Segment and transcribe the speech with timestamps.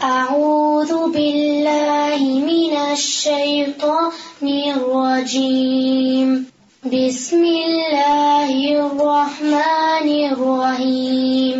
[0.00, 6.46] أعوذ بالله من الشيطان الرجيم
[6.84, 11.58] بسم الله الرحمن الرحيم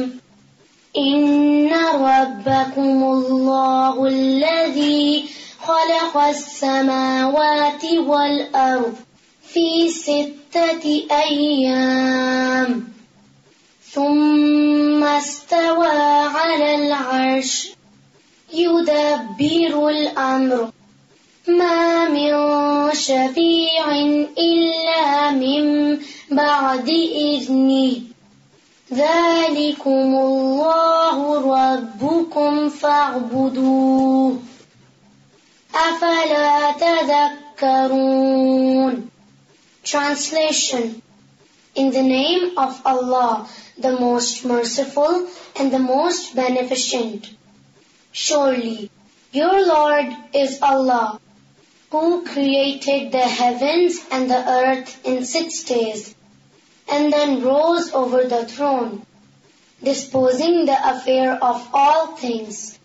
[0.97, 5.25] إن ربكم الله الذي
[5.61, 8.95] خلق السماوات والأرض
[9.53, 12.89] في ستة أيام
[13.93, 16.01] ثم استوى
[16.33, 17.73] على العرش
[18.55, 20.71] يدبر الأمر
[21.49, 22.33] ما من
[22.95, 23.93] شفيع
[24.39, 25.71] إلا من
[26.31, 28.01] بعد إذنه
[28.93, 31.19] ذلكم الله
[31.55, 34.39] ربكم فاعبدوه
[35.75, 36.73] أفلا
[37.57, 39.09] تذكرون
[39.87, 41.01] Translation
[41.75, 43.49] In the name of Allah,
[43.79, 45.27] the most merciful
[45.59, 47.31] and the most beneficent.
[48.13, 48.91] Surely
[49.33, 51.19] your Lord is Allah,
[51.91, 56.15] who created the heavens and the earth in 6 days,
[56.89, 59.07] and then rose over the throne,
[59.83, 62.79] disposing the affair of all things.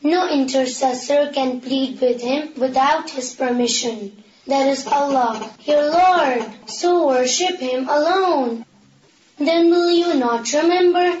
[0.00, 4.22] No intercessor can plead with him without his permission.
[4.46, 8.64] That is Allah, your Lord, so worship him alone.
[9.38, 11.20] Then will you not remember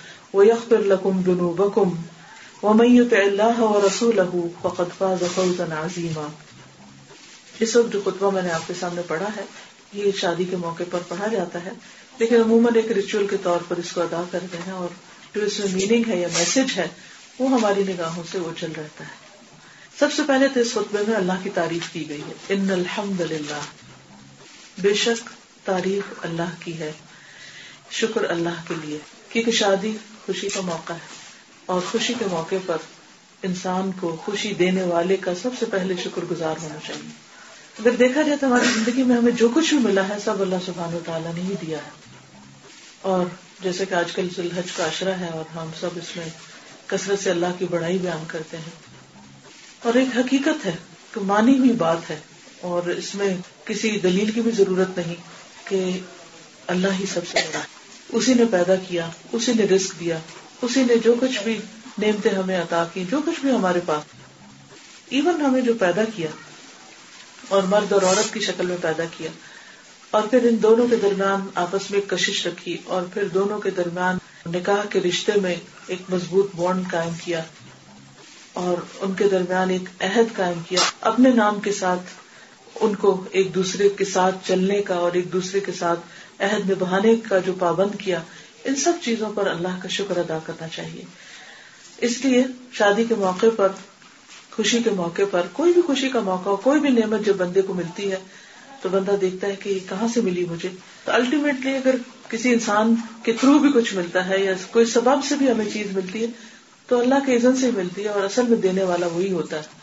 [0.33, 1.97] ويغفر لكم ذنوبكم
[2.67, 6.27] ومن يطع الله ورسوله فقد فاز فوزا عظيما
[7.65, 9.43] اس وقت جو خطبہ میں نے آپ کے سامنے پڑھا ہے
[10.01, 11.71] یہ شادی کے موقع پر پڑھا جاتا ہے
[12.19, 14.95] لیکن عموماً ایک ریچول کے طور پر اس کو ادا کرتے ہیں اور
[15.35, 16.87] جو اس میں میننگ ہے یا میسج ہے
[17.39, 19.19] وہ ہماری نگاہوں سے وہ چل رہتا ہے
[19.99, 23.21] سب سے پہلے تو اس خطبے میں اللہ کی تعریف کی گئی ہے ان الحمد
[23.33, 23.61] للہ
[24.85, 25.29] بے شک
[25.65, 26.91] تعریف اللہ کی ہے
[27.99, 28.97] شکر اللہ کے لیے
[29.31, 29.93] کیونکہ شادی
[30.25, 31.19] خوشی کا موقع ہے
[31.73, 32.85] اور خوشی کے موقع پر
[33.47, 37.09] انسان کو خوشی دینے والے کا سب سے پہلے شکر گزار ہونا چاہیے
[37.79, 40.61] اگر دیکھا جائے تو ہماری زندگی میں ہمیں جو کچھ بھی ملا ہے سب اللہ
[40.65, 42.19] سبحانہ و تعالیٰ نے ہی دیا ہے
[43.11, 43.25] اور
[43.63, 46.27] جیسے کہ آج کل ذلحج کا اشرا ہے اور ہم سب اس میں
[46.93, 49.25] کثرت سے اللہ کی بڑائی بیان کرتے ہیں
[49.89, 50.75] اور ایک حقیقت ہے
[51.13, 52.19] کہ مانی ہوئی بات ہے
[52.71, 55.83] اور اس میں کسی دلیل کی بھی ضرورت نہیں کہ
[56.75, 57.79] اللہ ہی سب سے بڑا ہے
[58.19, 61.57] اسی اسی اسی نے نے نے پیدا کیا رسک دیا جو کچھ بھی
[62.37, 66.27] ہمیں عطا کی جو کچھ بھی ہمارے پاس ایون ہمیں جو پیدا کیا
[67.55, 69.29] اور مرد اور عورت کی شکل میں پیدا کیا
[70.17, 74.17] اور پھر ان دونوں کے درمیان آپس میں کشش رکھی اور پھر دونوں کے درمیان
[74.55, 75.55] نکاح کے رشتے میں
[75.93, 77.41] ایک مضبوط بانڈ قائم کیا
[78.61, 80.79] اور ان کے درمیان ایک عہد قائم کیا
[81.09, 82.09] اپنے نام کے ساتھ
[82.85, 85.99] ان کو ایک دوسرے کے ساتھ چلنے کا اور ایک دوسرے کے ساتھ
[86.45, 88.19] عہد نبھانے کا جو پابند کیا
[88.69, 91.03] ان سب چیزوں پر اللہ کا شکر ادا کرنا چاہیے
[92.07, 92.43] اس لیے
[92.79, 93.71] شادی کے موقع پر
[94.55, 97.61] خوشی کے موقع پر کوئی بھی خوشی کا موقع ہو کوئی بھی نعمت جب بندے
[97.67, 98.17] کو ملتی ہے
[98.81, 100.69] تو بندہ دیکھتا ہے کہ کہاں سے ملی مجھے
[101.05, 101.95] تو الٹیمیٹلی اگر
[102.29, 105.95] کسی انسان کے تھرو بھی کچھ ملتا ہے یا کوئی سبب سے بھی ہمیں چیز
[105.97, 106.27] ملتی ہے
[106.87, 109.57] تو اللہ کے عزن سے ہی ملتی ہے اور اصل میں دینے والا وہی ہوتا
[109.57, 109.79] ہے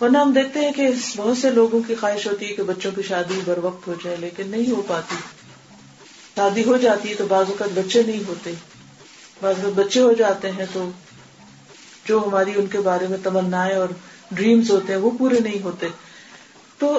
[0.00, 3.02] ورنہ ہم دیکھتے ہیں کہ بہت سے لوگوں کی خواہش ہوتی ہے کہ بچوں کی
[3.08, 5.16] شادی بر وقت ہو جائے لیکن نہیں ہو پاتی
[6.38, 8.50] شادی ہو جاتی ہے تو بعض اوقات بچے نہیں ہوتے
[9.40, 10.82] بعض اوقات بچے ہو جاتے ہیں تو
[12.08, 13.94] جو ہماری ان کے بارے میں تمنائیں اور
[14.40, 15.86] ڈریمس ہوتے ہیں وہ پورے نہیں ہوتے
[16.82, 16.92] تو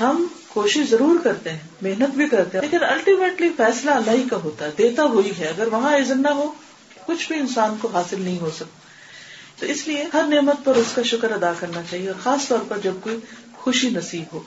[0.00, 4.36] ہم کوشش ضرور کرتے ہیں محنت بھی کرتے ہیں لیکن الٹیمیٹلی فیصلہ اللہ ہی کا
[4.44, 6.50] ہوتا ہے دیتا وہی ہے اگر وہاں ایجنڈا ہو
[7.06, 8.88] کچھ بھی انسان کو حاصل نہیں ہو سکتا
[9.60, 12.84] تو اس لیے ہر نعمت پر اس کا شکر ادا کرنا چاہیے خاص طور پر
[12.88, 13.18] جب کوئی
[13.64, 14.42] خوشی نصیب ہو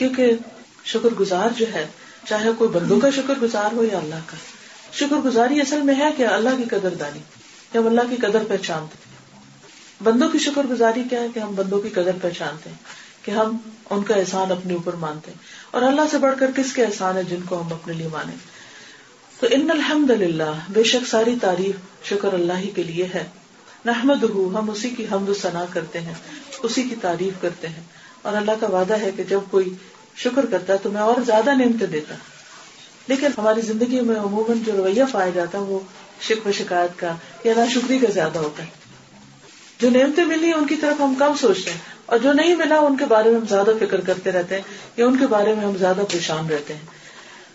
[0.00, 0.62] کیونکہ
[0.94, 1.84] شکر گزار جو ہے
[2.28, 4.36] چاہے کوئی بندوں کا شکر گزار ہو یا اللہ کا
[4.98, 7.20] شکر گزاری اصل میں ہے کہ اللہ کی قدر دانی
[7.72, 9.00] کہ ہم اللہ کی قدر پہچانتے
[10.04, 13.56] بندوں کی شکر گزاری کیا ہے کہ ہم بندوں کی قدر پہچانتے ہیں کہ ہم
[13.94, 15.38] ان کا احسان اپنے اوپر مانتے ہیں
[15.76, 18.34] اور اللہ سے بڑھ کر کس کے احسان ہے جن کو ہم اپنے لیے مانے
[19.40, 23.24] تو ان الحمد للہ بے شک ساری تعریف شکر اللہ ہی کے لیے ہے
[23.84, 26.14] نحمد ہو ہم اسی کی حمد و ثنا کرتے ہیں
[26.68, 27.82] اسی کی تعریف کرتے ہیں
[28.30, 29.72] اور اللہ کا وعدہ ہے کہ جب کوئی
[30.20, 32.14] شکر کرتا ہے تو میں اور زیادہ نعمتیں دیتا
[33.08, 35.78] لیکن ہماری زندگی میں عموماً جو رویہ پایا جاتا ہے وہ
[36.46, 37.14] و شکایت کا
[37.44, 38.80] یا نہ شکریہ کا زیادہ ہوتا ہے
[39.80, 41.78] جو نعمتیں ملی ہیں ان کی طرف ہم کم سوچتے ہیں
[42.14, 44.62] اور جو نہیں ملا ان کے بارے میں ہم زیادہ فکر کرتے رہتے ہیں
[44.96, 47.00] یا ان کے بارے میں ہم زیادہ پریشان رہتے ہیں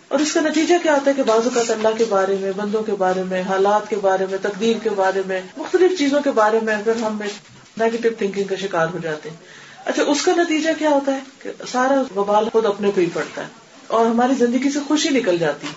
[0.08, 2.82] اور اس کا نتیجہ کیا ہوتا ہے کہ بازو کا اللہ کے بارے میں بندوں
[2.90, 6.60] کے بارے میں حالات کے بارے میں تقدیر کے بارے میں مختلف چیزوں کے بارے
[6.70, 9.56] میں پھر ہم نیگیٹو تھنکنگ کا شکار ہو جاتے ہیں
[9.92, 13.42] اچھا اس کا نتیجہ کیا ہوتا ہے کہ سارا وبال خود اپنے پہ ہی پڑتا
[13.42, 15.68] ہے اور ہماری زندگی سے خوشی نکل جاتی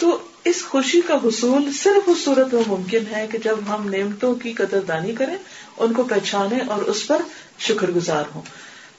[0.00, 0.16] تو
[0.50, 4.52] اس خوشی کا حصول صرف اس صورت میں ممکن ہے کہ جب ہم نعمتوں کی
[4.62, 7.22] قدر دانی کریں ان کو پہچانے اور اس پر
[7.70, 8.42] شکر گزار ہوں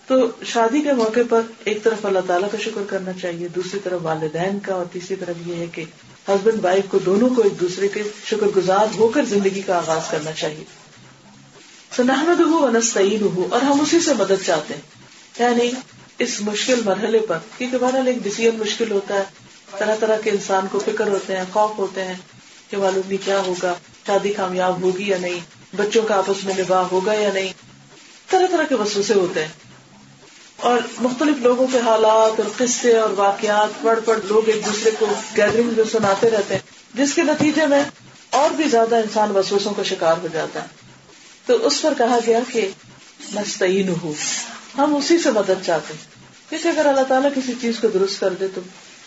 [0.07, 0.15] تو
[0.53, 1.41] شادی کے موقع پر
[1.71, 5.47] ایک طرف اللہ تعالیٰ کا شکر کرنا چاہیے دوسری طرف والدین کا اور تیسری طرف
[5.47, 5.85] یہ ہے کہ
[6.27, 10.09] ہسبینڈ وائف کو دونوں کو ایک دوسرے کے شکر گزار ہو کر زندگی کا آغاز
[10.11, 10.63] کرنا چاہیے
[11.95, 12.59] سنحمد ہو
[12.93, 15.69] سعید ہو اور ہم اسی سے مدد چاہتے ہیں یعنی
[16.25, 20.79] اس مشکل مرحلے پر کیونکہ ایک ڈسیزن مشکل ہوتا ہے طرح طرح کے انسان کو
[20.85, 22.15] فکر ہوتے ہیں خوف ہوتے ہیں
[22.69, 23.73] کہ معلوم بھی کیا ہوگا
[24.07, 27.51] شادی کامیاب ہوگی یا نہیں بچوں کا آپس میں نباہ ہوگا یا نہیں
[28.31, 30.11] طرح طرح کے وسوسے ہوتے ہیں
[30.71, 35.05] اور مختلف لوگوں کے حالات اور قصے اور واقعات پڑھ پڑھ لوگ ایک دوسرے کو
[35.37, 37.81] گیدرنگ میں سناتے رہتے ہیں جس کے نتیجے میں
[38.41, 40.81] اور بھی زیادہ انسان وسوسوں کا شکار ہو جاتا ہے
[41.47, 42.69] تو اس پر کہا گیا کہ
[44.03, 44.11] ہو
[44.77, 46.11] ہم اسی سے مدد چاہتے ہیں
[46.49, 48.61] کیونکہ اگر اللہ تعالیٰ کسی چیز کو درست کر دے تو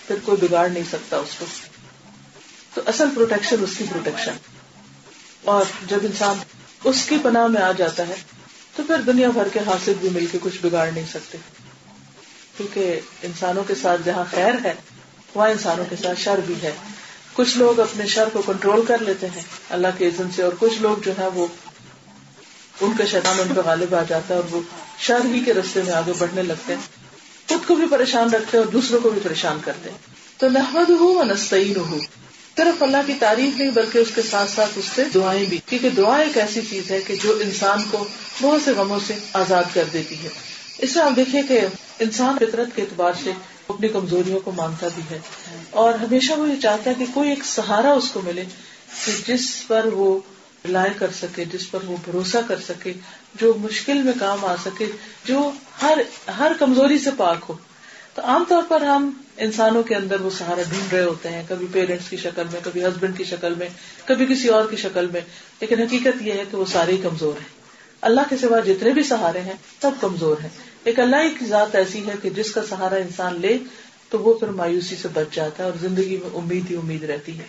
[0.06, 1.44] پھر کوئی بگاڑ نہیں سکتا اس کو
[2.74, 6.36] تو اصل پروٹیکشن پروٹیکشن اس کی اور جب انسان
[6.90, 8.14] اس کی پناہ میں آ جاتا ہے
[8.76, 11.38] تو پھر دنیا بھر کے حاصل بھی مل کے کچھ بگاڑ نہیں سکتے
[12.56, 13.00] کیونکہ
[13.30, 14.72] انسانوں کے ساتھ جہاں خیر ہے
[15.34, 16.72] وہاں انسانوں کے ساتھ شر بھی ہے
[17.34, 19.42] کچھ لوگ اپنے شر کو کنٹرول کر لیتے ہیں
[19.78, 21.46] اللہ کے عزم سے اور کچھ لوگ جو ہے وہ
[22.84, 24.60] ان کا شیطان ان پہ غالب آ جاتا ہے اور وہ
[25.06, 26.80] شر ہی کے رستے میں آگے بڑھنے لگتے ہیں
[27.48, 29.98] خود کو بھی پریشان رکھتے اور دوسروں کو بھی پریشان کرتے ہیں
[30.38, 31.78] تو نحمد ہوں اور نسعین
[32.56, 35.90] صرف اللہ کی تعریف نہیں بلکہ اس کے ساتھ ساتھ اس سے دعائیں بھی کیونکہ
[35.96, 38.04] دعائیں ایک ایسی چیز ہے کہ جو انسان کو
[38.42, 40.28] بہت سے غموں سے آزاد کر دیتی ہے
[40.86, 41.60] اس میں آپ دیکھیں کہ
[42.06, 43.32] انسان فطرت کے اعتبار سے
[43.74, 45.18] اپنی کمزوریوں کو مانتا بھی ہے
[45.84, 48.44] اور ہمیشہ وہ یہ چاہتا ہے کہ کوئی ایک سہارا اس کو ملے
[49.04, 50.18] کہ جس پر وہ
[50.72, 52.92] رائے کر سکے جس پر وہ بھروسہ کر سکے
[53.40, 54.86] جو مشکل میں کام آ سکے
[55.24, 55.50] جو
[55.82, 56.00] ہر
[56.38, 57.54] ہر کمزوری سے پاک ہو
[58.14, 59.10] تو عام طور پر ہم
[59.46, 62.84] انسانوں کے اندر وہ سہارا ڈھونڈ رہے ہوتے ہیں کبھی پیرنٹس کی شکل میں کبھی
[62.84, 63.68] ہسبینڈ کی شکل میں
[64.06, 65.20] کبھی کسی اور کی شکل میں
[65.60, 67.54] لیکن حقیقت یہ ہے کہ وہ سارے ہی کمزور ہیں
[68.10, 70.48] اللہ کے سوا جتنے بھی سہارے ہیں سب کمزور ہیں
[70.90, 73.56] ایک اللہ کی ذات ایسی ہے کہ جس کا سہارا انسان لے
[74.10, 77.38] تو وہ پھر مایوسی سے بچ جاتا ہے اور زندگی میں امید ہی امید رہتی
[77.38, 77.44] ہے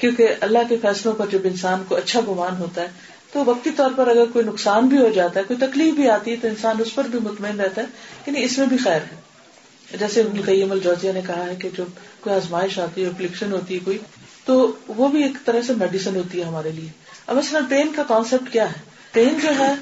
[0.00, 3.90] کیونکہ اللہ کے فیصلوں پر جب انسان کو اچھا گمان ہوتا ہے تو وقتی طور
[3.96, 6.80] پر اگر کوئی نقصان بھی ہو جاتا ہے کوئی تکلیف بھی آتی ہے تو انسان
[6.84, 11.12] اس پر بھی مطمئن رہتا ہے یعنی اس میں بھی خیر ہے جیسے قیم الجوزیہ
[11.12, 13.98] نے کہا ہے کہ جب کوئی آزمائش آتی ہے پلیکشن ہوتی ہے کوئی
[14.44, 14.54] تو
[14.96, 16.88] وہ بھی ایک طرح سے میڈیسن ہوتی ہے ہمارے لیے
[17.34, 18.80] اب اصل پین کا کانسیپٹ کیا ہے
[19.12, 19.72] پین جو ہے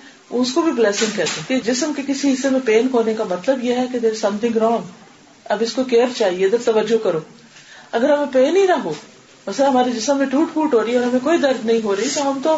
[0.42, 3.25] اس کو بھی بلیسنگ کہتے ہیں کہ جسم کے کسی حصے میں پین ہونے کا
[3.30, 4.92] مطلب یہ ہے کہ دیر سم تھنگ رونگ
[5.56, 7.21] اب اس کو کیئر چاہیے ادھر توجہ کرو
[7.99, 8.92] اگر ہمیں پین ہی نہ ہو
[9.47, 11.95] بس ہمارے جسم میں ٹوٹ پھوٹ ہو رہی ہے اور ہمیں کوئی درد نہیں ہو
[11.97, 12.57] رہی تو ہم تو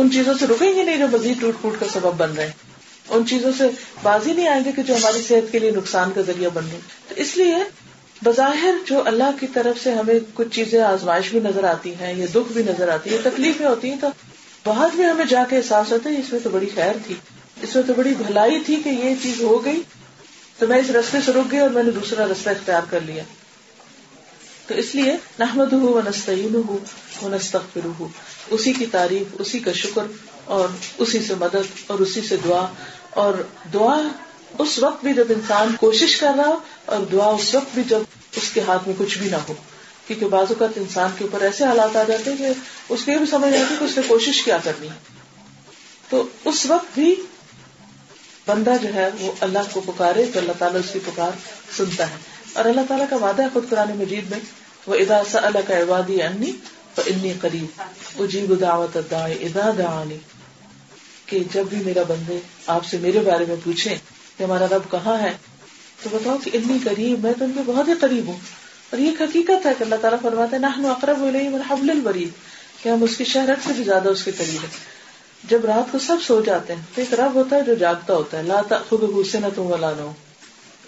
[0.00, 2.66] ان چیزوں سے رکیں گے نہیں جو مزید ٹوٹ پھوٹ کا سبب بن رہے ہیں
[3.16, 3.66] ان چیزوں سے
[4.02, 6.78] بازی نہیں آئیں گے کہ جو ہماری صحت کے لیے نقصان کا ذریعہ بن رہی
[7.08, 7.54] تو اس لیے
[8.24, 12.26] بظاہر جو اللہ کی طرف سے ہمیں کچھ چیزیں آزمائش بھی نظر آتی ہیں یا
[12.34, 14.10] دکھ بھی نظر آتی ہے تکلیفیں ہوتی ہیں تو
[14.64, 17.14] بعد میں ہمیں جا کے احساس ہوتا ہے اس میں تو بڑی خیر تھی
[17.62, 19.82] اس میں تو بڑی بھلائی تھی کہ یہ چیز ہو گئی
[20.58, 23.22] تو میں اس رستے سے رک گئی اور میں نے دوسرا رستہ اختیار کر لیا
[24.68, 26.62] تو اس لیے نحمد ہو نستعین ہو
[27.20, 27.56] وہ نست
[28.56, 30.10] اسی کی تعریف اسی کا شکر
[30.56, 32.66] اور اسی سے مدد اور اسی سے دعا
[33.22, 33.40] اور
[33.74, 33.96] دعا
[34.64, 36.58] اس وقت بھی جب انسان کوشش کر رہا
[36.96, 39.54] اور دعا اس وقت بھی جب اس کے ہاتھ میں کچھ بھی نہ ہو
[40.06, 43.26] کیونکہ بعض اوقات انسان کے اوپر ایسے حالات آ جاتے ہیں کہ اس کے بھی
[43.30, 44.88] سمجھ آتی کہ اس نے کوشش کیا کرنی
[46.08, 46.22] تو
[46.52, 47.14] اس وقت بھی
[48.46, 51.32] بندہ جو ہے وہ اللہ کو پکارے تو اللہ تعالیٰ اس کی پکار
[51.78, 54.38] سنتا ہے اور اللہ تعالیٰ کا وعدہ ہے خود قرآن مجید میں
[54.86, 56.26] وہ ادا اللہ کا
[57.10, 59.96] انی قریب اجیب دعوت ادا
[61.30, 62.38] کہ جب بھی میرا بندے
[62.76, 63.94] آپ سے میرے بارے میں پوچھے
[64.40, 65.30] ہمارا رب کہاں ہے
[66.02, 68.44] تو بتاؤ کہ اتنی قریب میں تو ان کے بہت ہی قریب ہوں
[68.92, 70.92] اور یہ حقیقت ہے کہ اللہ تعالیٰ فرماتے نہ
[71.70, 72.28] حبل الوری
[72.82, 75.98] کہ ہم اس کی شہرت سے بھی زیادہ اس کے قریب ہے جب رات کو
[76.12, 79.08] سب سو جاتے ہیں تو ایک رب ہوتا ہے جو جاگتا ہوتا ہے لاتا خوب
[79.20, 80.12] گھسے نہ تم ولا نہ ہو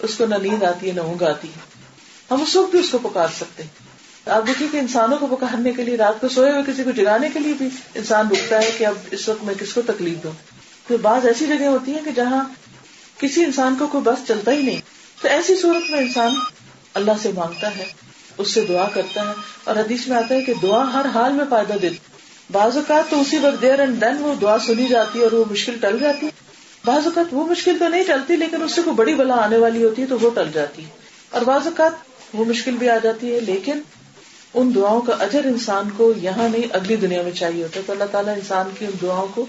[0.08, 1.68] اس کو نہ نیند آتی ہے نہ اونگ آتی ہے
[2.30, 3.88] ہم اس وقت بھی اس کو پکار سکتے ہیں
[4.36, 7.28] آپ دیکھیے کہ انسانوں کو پکارنے کے لیے رات کو سوئے ہوئے کسی کو جگانے
[7.34, 7.68] کے لیے بھی
[8.00, 10.32] انسان رکتا ہے کہ اب اس وقت میں کس کو تکلیف دوں
[11.02, 12.42] بعض ایسی جگہ ہوتی ہیں کہ جہاں
[13.18, 14.80] کسی انسان کو کوئی بس چلتا ہی نہیں
[15.20, 16.34] تو ایسی صورت میں انسان
[17.00, 17.84] اللہ سے مانگتا ہے
[18.44, 19.32] اس سے دعا کرتا ہے
[19.64, 22.08] اور حدیث میں آتا ہے کہ دعا ہر حال میں فائدہ دیتی
[22.52, 25.44] بعض اوقات تو اسی وقت دیر اینڈ دین وہ دعا سنی جاتی ہے اور وہ
[25.50, 26.39] مشکل ٹل جاتی ہے
[26.84, 29.82] بعض اوقات وہ مشکل تو نہیں ٹلتی لیکن اس سے کوئی بڑی بلا آنے والی
[29.84, 30.88] ہوتی ہے تو وہ ٹل جاتی ہے
[31.38, 33.80] اور بعض اوقات وہ مشکل بھی آ جاتی ہے لیکن
[34.60, 37.92] ان دعاؤں کا اجر انسان کو یہاں نہیں اگلی دنیا میں چاہیے ہوتا ہے تو
[37.92, 39.44] اللہ تعالیٰ انسان کی ان دعاؤں کو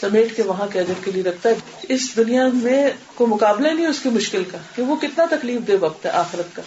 [0.00, 2.82] سمیٹ کے وہاں کے اجر کے لیے رکھتا ہے اس دنیا میں
[3.14, 6.54] کوئی مقابلہ نہیں اس کی مشکل کا کہ وہ کتنا تکلیف دے وقت ہے آخرت
[6.56, 6.62] کا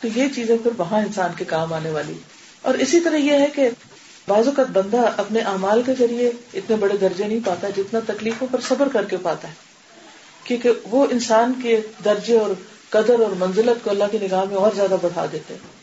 [0.00, 2.12] تو یہ چیزیں پھر وہاں انسان کے کام آنے والی
[2.70, 3.68] اور اسی طرح یہ ہے کہ
[4.30, 8.62] بعض اوقات بندہ اپنے اعمال کے ذریعے اتنے بڑے درجے نہیں پاتا جتنا تکلیفوں پر
[8.68, 12.54] صبر کر کے پاتا ہے کیونکہ وہ انسان کے درجے اور
[12.96, 15.78] قدر اور منزلت کو اللہ کی نگاہ میں اور زیادہ بڑھا دیتے ہیں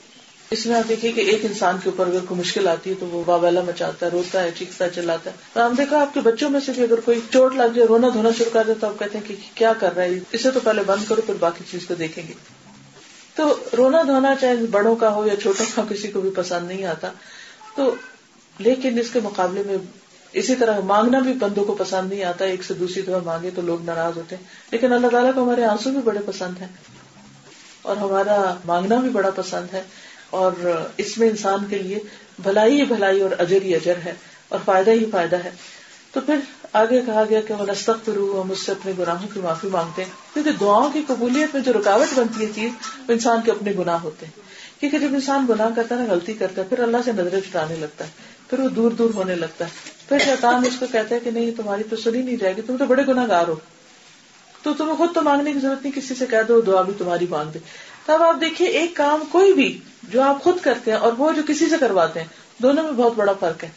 [0.56, 3.08] اس میں آپ دیکھیے کہ ایک انسان کے اوپر اگر کوئی مشکل آتی ہے تو
[3.14, 6.50] وہ بابا مچاتا ہے روتا ہے چیختا چلاتا ہے تو ہم دیکھا آپ کے بچوں
[6.54, 9.00] میں سے بھی اگر کوئی چوٹ لگ جائے رونا دھونا شروع کر دے تو آپ
[9.00, 11.88] کہتے ہیں کہ کیا کر رہا ہے اسے تو پہلے بند کرو پھر باقی چیز
[11.88, 12.34] کو دیکھیں گے
[13.40, 16.86] تو رونا دھونا چاہے بڑوں کا ہو یا چھوٹوں کا کسی کو بھی پسند نہیں
[16.96, 17.12] آتا
[17.80, 17.94] تو
[18.66, 19.76] لیکن اس کے مقابلے میں
[20.40, 23.62] اسی طرح مانگنا بھی بندوں کو پسند نہیں آتا ایک سے دوسری طرح مانگے تو
[23.66, 26.68] لوگ ناراض ہوتے ہیں لیکن اللہ تعالیٰ کو ہمارے آنسو بھی بڑے پسند ہیں
[27.92, 29.82] اور ہمارا مانگنا بھی بڑا پسند ہے
[30.40, 30.66] اور
[31.04, 32.00] اس میں انسان کے لیے
[32.44, 34.14] بھلائی ہی بھلائی اور اجر ہی اجر ہے
[34.56, 35.50] اور فائدہ ہی فائدہ ہے
[36.14, 36.40] تو پھر
[36.82, 40.04] آگے کہا گیا کہ وہ نستخ کرو ہم اس سے اپنے گناہوں کی معافی مانگتے
[40.04, 42.72] ہیں کیونکہ دعاؤں کی قبولیت میں جو رکاوٹ بنتی ہے چیز
[43.08, 44.46] وہ انسان کے اپنے گناہ ہوتے ہیں
[44.80, 47.76] کیونکہ جب انسان گناہ کرتا ہے نا غلطی کرتا ہے پھر اللہ سے نظریں چٹانے
[47.80, 51.20] لگتا ہے پھر وہ دور دور ہونے لگتا ہے پھر شیطان اس کو کہتا ہے
[51.24, 53.56] کہ نہیں تمہاری تو سنی نہیں جائے گی تم تو بڑے گناگار ہو
[54.64, 57.26] تو تمہیں خود تو مانگنے کی ضرورت نہیں کسی سے کہہ دو دعا بھی تمہاری
[57.30, 57.60] مانگ دے
[58.06, 59.68] تب آپ دیکھیے ایک کام کوئی بھی
[60.12, 62.28] جو آپ خود کرتے ہیں اور وہ جو کسی سے کرواتے ہیں
[62.64, 63.70] دونوں میں بہت بڑا فرق ہے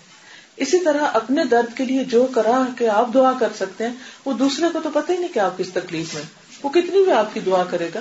[0.67, 3.93] اسی طرح اپنے درد کے لیے جو کرا کہ آپ دعا کر سکتے ہیں
[4.25, 6.23] وہ دوسرے کو تو پتہ ہی نہیں کہ آپ کس تکلیف میں
[6.63, 8.01] وہ کتنی بھی آپ کی دعا کرے گا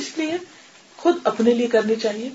[0.00, 0.36] اس لیے
[0.96, 2.28] خود اپنے لیے کرنی چاہیے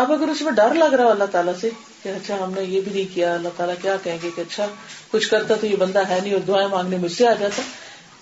[0.00, 1.70] اب اگر اس میں ڈر لگ رہا اللہ تعالیٰ سے
[2.02, 4.66] کہ اچھا ہم نے یہ بھی نہیں کیا اللہ تعالیٰ کیا کہیں گے کہ اچھا
[5.10, 7.62] کچھ کرتا تو یہ بندہ ہے نہیں اور دعائیں مانگنے مجھ سے آ جاتا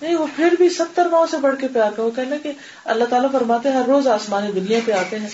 [0.00, 2.26] نہیں وہ پھر بھی ستر ماؤں سے بڑھ کے پیار کر
[2.94, 5.28] اللہ تعالیٰ فرماتے ہیں ہر روز آسمانی دنیا پہ آتے ہیں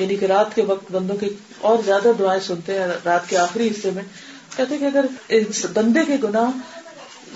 [0.00, 1.28] یعنی کہ رات کے وقت بندوں کے
[1.68, 4.02] اور زیادہ دعائیں سنتے ہیں رات کے آخری حصے میں
[4.56, 5.06] کہتے کہ اگر
[5.74, 6.44] بندے کے گنا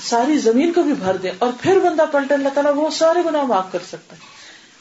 [0.09, 3.43] ساری زمین کو بھی بھر دے اور پھر بندہ پلٹے اللہ تعالیٰ وہ سارے گناہ
[3.55, 4.33] معاف کر سکتا ہے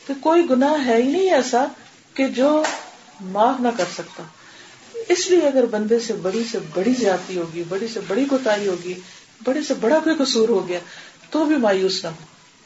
[0.08, 1.66] تو کوئی گنا ہے ہی نہیں ایسا
[2.16, 2.52] کہ جو
[3.34, 4.24] معاف نہ کر سکتا
[5.16, 8.94] اس لیے اگر بندے سے بڑی سے بڑی جاتی ہوگی بڑی سے بڑی کوتا ہوگی
[9.46, 10.80] بڑے سے بڑا کوئی قصور ہو گیا
[11.30, 12.10] تو بھی مایوس نہ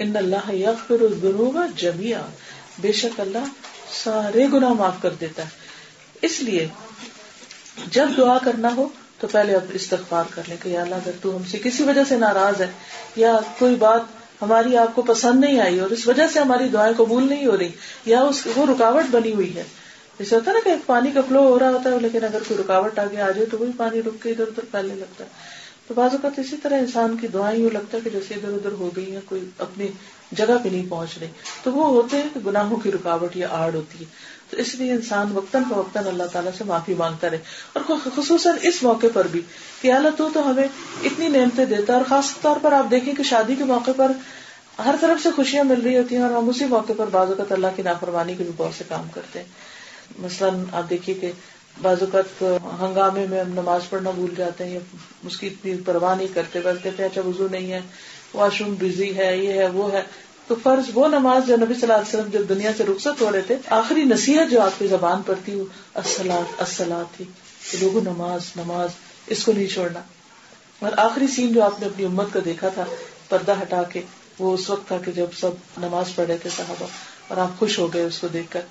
[0.05, 0.49] ان اللہ
[1.77, 1.99] جب
[2.83, 3.45] ہی شک اللہ
[4.03, 6.67] سارے گنا معاف کر دیتا ہے اس لیے
[7.91, 8.87] جب دعا کرنا ہو
[9.19, 12.17] تو پہلے اب استغفار کر لیں کہ اللہ اگر تو ہم سے کسی وجہ سے
[12.25, 12.67] ناراض ہے
[13.23, 16.93] یا کوئی بات ہماری آپ کو پسند نہیں آئی اور اس وجہ سے ہماری دعائیں
[16.97, 17.69] قبول نہیں ہو رہی
[18.11, 19.63] یا اس وہ رکاوٹ بنی ہوئی ہے
[20.19, 22.99] جیسے ہوتا نا کہ پانی کا فلو ہو رہا ہوتا ہے لیکن اگر کوئی رکاوٹ
[22.99, 25.29] آگے آ جائے تو وہی پانی رک کے ادھر ادھر پھیلنے لگتا ہے
[25.87, 28.71] تو بعض اوقات اسی طرح انسان کی دعائیں یوں لگتا ہے کہ جیسے ادھر ادھر
[28.79, 29.87] ہو گئی ہیں کوئی اپنی
[30.39, 31.27] جگہ پہ نہیں پہنچ رہی
[31.63, 34.09] تو وہ ہوتے ہیں کہ گناہوں کی رکاوٹ یا آڑ ہوتی ہے
[34.49, 37.37] تو اس لیے انسان وقتاً فوقتاً اللہ تعالیٰ سے معافی مانگتا رہے
[37.81, 39.41] اور خصوصاً اس موقع پر بھی
[39.81, 43.13] کہ اللہ تو تو ہمیں اتنی نعمتیں دیتا ہے اور خاص طور پر آپ دیکھیں
[43.17, 44.11] کہ شادی کے موقع پر
[44.85, 47.51] ہر طرف سے خوشیاں مل رہی ہوتی ہیں اور ہم اسی موقع پر بعض اوقات
[47.51, 49.65] اللہ کی نافرمانی کے بھی بہت سے کام کرتے ہیں
[50.21, 51.31] مثلاً آپ دیکھیے کہ
[51.81, 52.41] بعض اوقات
[52.81, 54.79] ہنگامے میں ہم نماز پڑھنا بھول جاتے ہیں
[55.31, 57.79] اس کی اتنی پرواہ نہیں کرتے بس کہتے اچھا وضو نہیں ہے
[58.33, 60.01] واش روم بزی ہے یہ ہے وہ ہے
[60.47, 63.31] تو فرض وہ نماز جو نبی صلی اللہ علیہ وسلم جب دنیا سے رخصت ہو
[63.31, 66.01] رہے تھے آخری نصیحت جو آپ کی زبان پر تھی وہ
[67.15, 67.25] تھی
[67.79, 68.89] لوگوں نماز نماز
[69.35, 69.99] اس کو نہیں چھوڑنا
[70.87, 72.83] اور آخری سین جو آپ نے اپنی امت کو دیکھا تھا
[73.29, 74.01] پردہ ہٹا کے
[74.39, 76.85] وہ اس وقت تھا کہ جب سب نماز پڑھے تھے صحابہ
[77.27, 78.61] اور آپ خوش ہو گئے اس کو دیکھ کر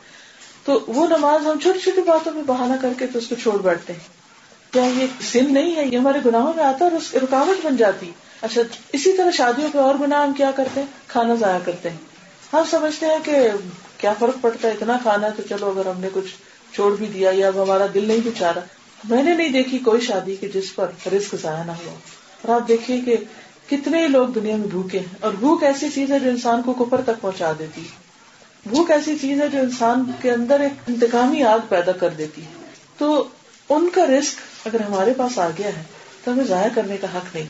[0.67, 3.57] تو وہ نماز ہم چھوٹی چھوٹی باتوں میں بہانا کر کے تو اس کو چھوڑ
[3.63, 7.13] بیٹھتے ہیں کیا یہ سن نہیں ہے یہ ہمارے گناہوں میں آتا ہے اور اس
[7.23, 8.11] رکاوٹ بن جاتی
[8.49, 8.63] اچھا
[8.99, 12.63] اسی طرح شادیوں پہ اور گناہ ہم کیا کرتے ہیں کھانا ضائع کرتے ہیں ہم
[12.71, 13.39] سمجھتے ہیں کہ
[13.99, 16.35] کیا فرق پڑتا ہے اتنا کھانا ہے تو چلو اگر ہم نے کچھ
[16.75, 18.61] چھوڑ بھی دیا یا اب ہمارا دل نہیں بچارا
[19.11, 21.95] میں نے نہیں دیکھی کوئی شادی کی جس پر رسک ضائع نہ ہو
[22.43, 23.17] اور آپ دیکھیے کہ
[23.71, 27.01] کتنے لوگ دنیا میں بھوکے ہیں اور بھوک ایسی چیز ہے جو انسان کو کپر
[27.13, 28.05] تک پہنچا دیتی ہے
[28.69, 32.71] بھوک ایسی چیز ہے جو انسان کے اندر ایک انتقامی آگ پیدا کر دیتی ہے
[32.99, 33.11] تو
[33.75, 35.83] ان کا رسک اگر ہمارے پاس آ گیا ہے
[36.25, 37.47] تو ہمیں ضائع کرنے کا حق نہیں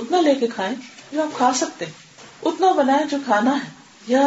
[0.00, 0.74] اتنا لے کے کھائیں
[1.12, 3.70] جو آپ کھا سکتے ہیں اتنا بنائیں جو کھانا ہے
[4.08, 4.22] یا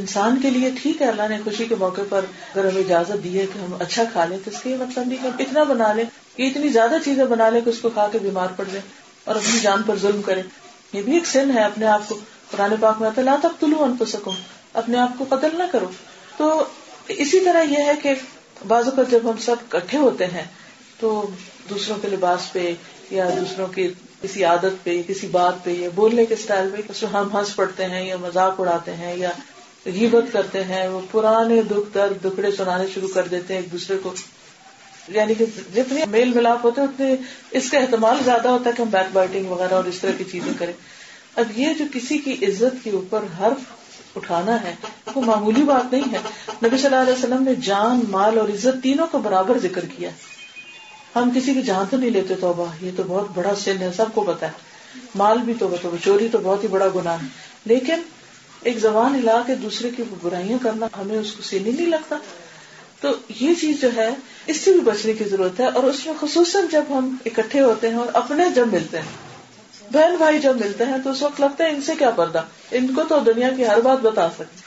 [0.00, 3.38] انسان کے لیے ٹھیک ہے اللہ نے خوشی کے موقع پر اگر ہمیں اجازت دی
[3.38, 6.04] ہے کہ ہم اچھا کھا لیں تو اس کے مطلب نہیں کہ اتنا بنا لیں
[6.36, 8.86] کہ اتنی زیادہ چیزیں بنا لیں کہ اس کو کھا کے بیمار پڑ جائیں
[9.24, 10.42] اور اپنی جان پر ظلم کریں
[10.92, 12.18] یہ بھی ایک سن ہے اپنے آپ کو
[12.50, 14.32] پرانے پاک میں لا نہ طلوع ان سکوں
[14.82, 15.88] اپنے آپ کو قتل نہ کرو
[16.36, 16.46] تو
[17.24, 18.14] اسی طرح یہ ہے کہ
[18.68, 20.44] بعض اوقات جب ہم سب کٹھے ہوتے ہیں
[21.00, 21.10] تو
[21.70, 22.72] دوسروں کے لباس پہ
[23.10, 23.88] یا دوسروں کی
[24.22, 27.84] کسی عادت پہ کسی بات پہ یا بولنے کے اسٹائل پہ اس ہم ہنس پڑتے
[27.94, 29.30] ہیں یا مزاق اڑاتے ہیں یا
[29.96, 33.96] غیبت کرتے ہیں وہ پرانے دکھ درد دکھڑے سنانے شروع کر دیتے ہیں ایک دوسرے
[34.02, 34.14] کو
[35.16, 37.14] یعنی کہ جتنے میل ملاپ ہوتے ہیں اتنے
[37.58, 40.24] اس کا اہتمام زیادہ ہوتا ہے کہ ہم بیک بائٹنگ وغیرہ اور اس طرح کی
[40.30, 40.72] چیزیں کریں
[41.42, 43.72] اب یہ جو کسی کی عزت کے اوپر حرف
[44.16, 44.74] اٹھانا ہے
[45.14, 46.18] وہ معمولی بات نہیں ہے
[46.66, 50.10] نبی صلی اللہ علیہ وسلم نے جان مال اور عزت تینوں کو برابر ذکر کیا
[51.16, 54.46] ہم کسی کی جان تو نہیں لیتے تو بہت بڑا سن ہے سب کو پتا
[54.48, 57.22] ہے مال بھی تو چوری تو بہت ہی بڑا گناہ
[57.72, 58.02] لیکن
[58.70, 62.16] ایک زبان ہلا کے دوسرے کی برائیاں کرنا ہمیں اس کو سینے نہیں لگتا
[63.00, 64.08] تو یہ چیز جو ہے
[64.52, 67.88] اس سے بھی بچنے کی ضرورت ہے اور اس میں خصوصاً جب ہم اکٹھے ہوتے
[67.88, 69.32] ہیں اور اپنے جب ملتے ہیں
[69.92, 72.42] بہن بھائی جب ملتے ہیں تو اس وقت لگتا ہے ان سے کیا پردہ
[72.80, 74.62] ان کو تو دنیا کی ہر بات بتا سکتے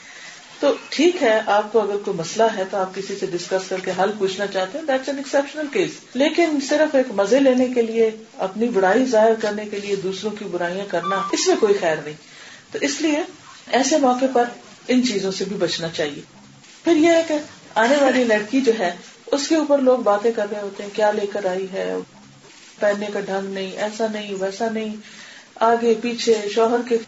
[0.60, 3.80] تو ٹھیک ہے آپ کو اگر کوئی مسئلہ ہے تو آپ کسی سے ڈسکس کر
[3.84, 7.82] کے حل پوچھنا چاہتے ہیں دیٹس این ایکسپشنل کیس لیکن صرف ایک مزے لینے کے
[7.82, 8.10] لیے
[8.46, 12.14] اپنی برائی ظاہر کرنے کے لیے دوسروں کی برائیاں کرنا اس میں کوئی خیر نہیں
[12.72, 13.22] تو اس لیے
[13.78, 14.44] ایسے موقع پر
[14.92, 16.20] ان چیزوں سے بھی بچنا چاہیے
[16.84, 17.34] پھر یہ ہے کہ
[17.84, 18.94] آنے والی لڑکی جو ہے
[19.32, 21.92] اس کے اوپر لوگ باتیں کر رہے ہوتے ہیں کیا لے کر آئی ہے
[22.80, 24.96] پہننے کا ڈھنگ نہیں ایسا نہیں ویسا نہیں
[25.68, 26.98] آگے پیچھے شوہر کے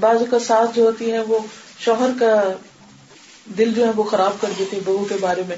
[0.00, 1.38] بازو کا ساتھ جو ہوتی ہے وہ
[1.86, 2.30] شوہر کا
[3.58, 5.56] دل جو ہے وہ خراب کر دیتی ہے بہو کے بارے میں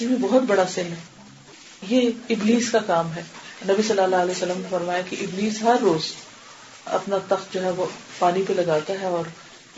[0.00, 3.22] یہ بھی بہت بڑا سن ہے یہ ابلیس کا کام ہے
[3.68, 6.10] نبی صلی اللہ علیہ وسلم نے فرمایا کہ ابلیس ہر روز
[6.98, 7.86] اپنا تخت جو ہے وہ
[8.18, 9.24] پانی پہ لگاتا ہے اور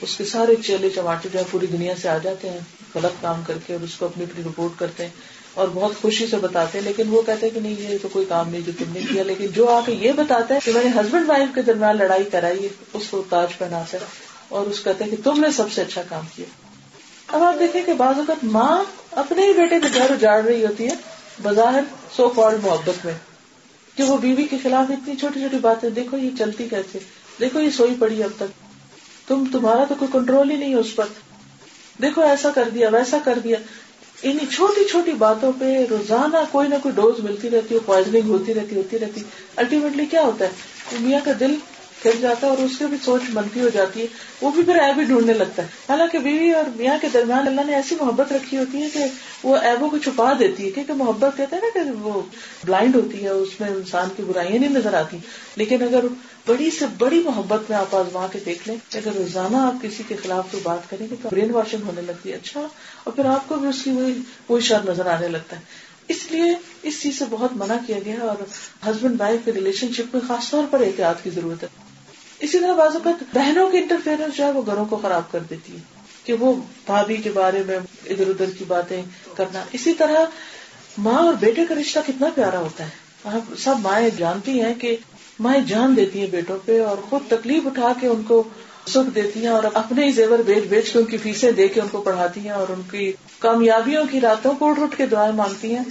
[0.06, 2.60] اس کے سارے چیلے چماٹے جو ہے پوری دنیا سے آ جاتے ہیں
[2.94, 5.12] غلط کام کر کے اور اس کو اپنی اپنی رپورٹ کرتے ہیں
[5.58, 8.24] اور بہت خوشی سے بتاتے ہیں لیکن وہ کہتے ہیں کہ نہیں یہ تو کوئی
[8.28, 11.28] کام نہیں جو تم نے کیا لیکن جو یہ بتاتے ہیں کہ میں نے ہسبینڈ
[11.28, 12.68] وائف کے درمیان لڑائی کرائی
[12.98, 14.04] اس کو تاج پہنا کر
[14.58, 16.44] اور اس کہتے ہیں کہ تم نے سب سے اچھا کام کیا
[17.38, 18.70] اب آپ دیکھیں کہ بعض اوقات ماں
[19.24, 20.94] اپنے ہی بیٹے کے گھر اجاڑ رہی ہوتی ہے
[21.42, 23.14] بظاہر سو کال محبت میں
[23.96, 26.98] کہ وہ بیوی کے خلاف اتنی چھوٹی چھوٹی باتیں دیکھو یہ چلتی کیسے
[27.40, 28.54] دیکھو یہ سوئی پڑی اب تک
[29.28, 31.14] تم تمہارا تو کوئی کنٹرول ہی نہیں ہے اس پر
[32.02, 33.58] دیکھو ایسا کر دیا ویسا کر دیا
[34.22, 38.54] انہیں چھوٹی چھوٹی باتوں پہ روزانہ کوئی نہ کوئی ڈوز ملتی رہتی ہے پوائزنگ ہوتی
[38.54, 39.20] رہتی ہوتی رہتی
[39.56, 41.54] الٹیمیٹلی کیا ہوتا ہے میاں کا دل
[42.04, 44.06] جاتا ہے اور اس کی بھی سوچ منفی ہو جاتی ہے
[44.42, 47.64] وہ بھی پھر ایب ہی ڈھونڈنے لگتا ہے حالانکہ بیوی اور میاں کے درمیان اللہ
[47.66, 49.04] نے ایسی محبت رکھی ہوتی ہے کہ
[49.44, 52.20] وہ ایبوں کو چھپا دیتی ہے کیونکہ محبت کہتے ہیں نا کہ وہ
[52.64, 55.18] بلائنڈ ہوتی ہے اس میں انسان کی برائیاں نہیں نظر آتی
[55.62, 56.04] لیکن اگر
[56.46, 60.16] بڑی سے بڑی محبت میں آپ آزما کے دیکھ لیں اگر روزانہ آپ کسی کے
[60.22, 62.60] خلاف کوئی بات کریں گے تو برین واشنگ ہونے لگتی ہے اچھا
[63.04, 63.90] اور پھر آپ کو بھی اس کی
[64.48, 66.52] وہی شر نظر آنے لگتا ہے اس لیے
[66.88, 68.42] اس چیز سے بہت منع کیا گیا ہے اور
[68.88, 71.68] ہسبینڈ وائف کے ریلیشن شپ میں خاص طور پر احتیاط کی ضرورت ہے
[72.46, 75.74] اسی طرح بعض اوقات بہنوں کے انٹرفیئر جو ہے وہ گھروں کو خراب کر دیتی
[75.76, 75.80] ہے
[76.24, 76.52] کہ وہ
[76.86, 77.76] بھابھی کے بارے میں
[78.14, 79.00] ادھر ادھر کی باتیں
[79.36, 80.24] کرنا اسی طرح
[81.06, 84.96] ماں اور بیٹے کا رشتہ کتنا پیارا ہوتا ہے سب مائیں جانتی ہیں کہ
[85.46, 88.42] مائیں جان دیتی ہیں بیٹوں پہ اور خود تکلیف اٹھا کے ان کو
[88.92, 91.80] سکھ دیتی ہیں اور اپنے ہی زیور بیچ بیچ کے ان کی فیسیں دے کے
[91.80, 95.32] ان کو پڑھاتی ہیں اور ان کی کامیابیوں کی راتوں کو اٹھ اٹھ کے دعائیں
[95.42, 95.84] مانگتی ہیں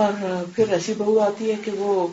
[0.00, 0.24] اور
[0.56, 2.06] پھر ایسی بہو آتی ہے کہ وہ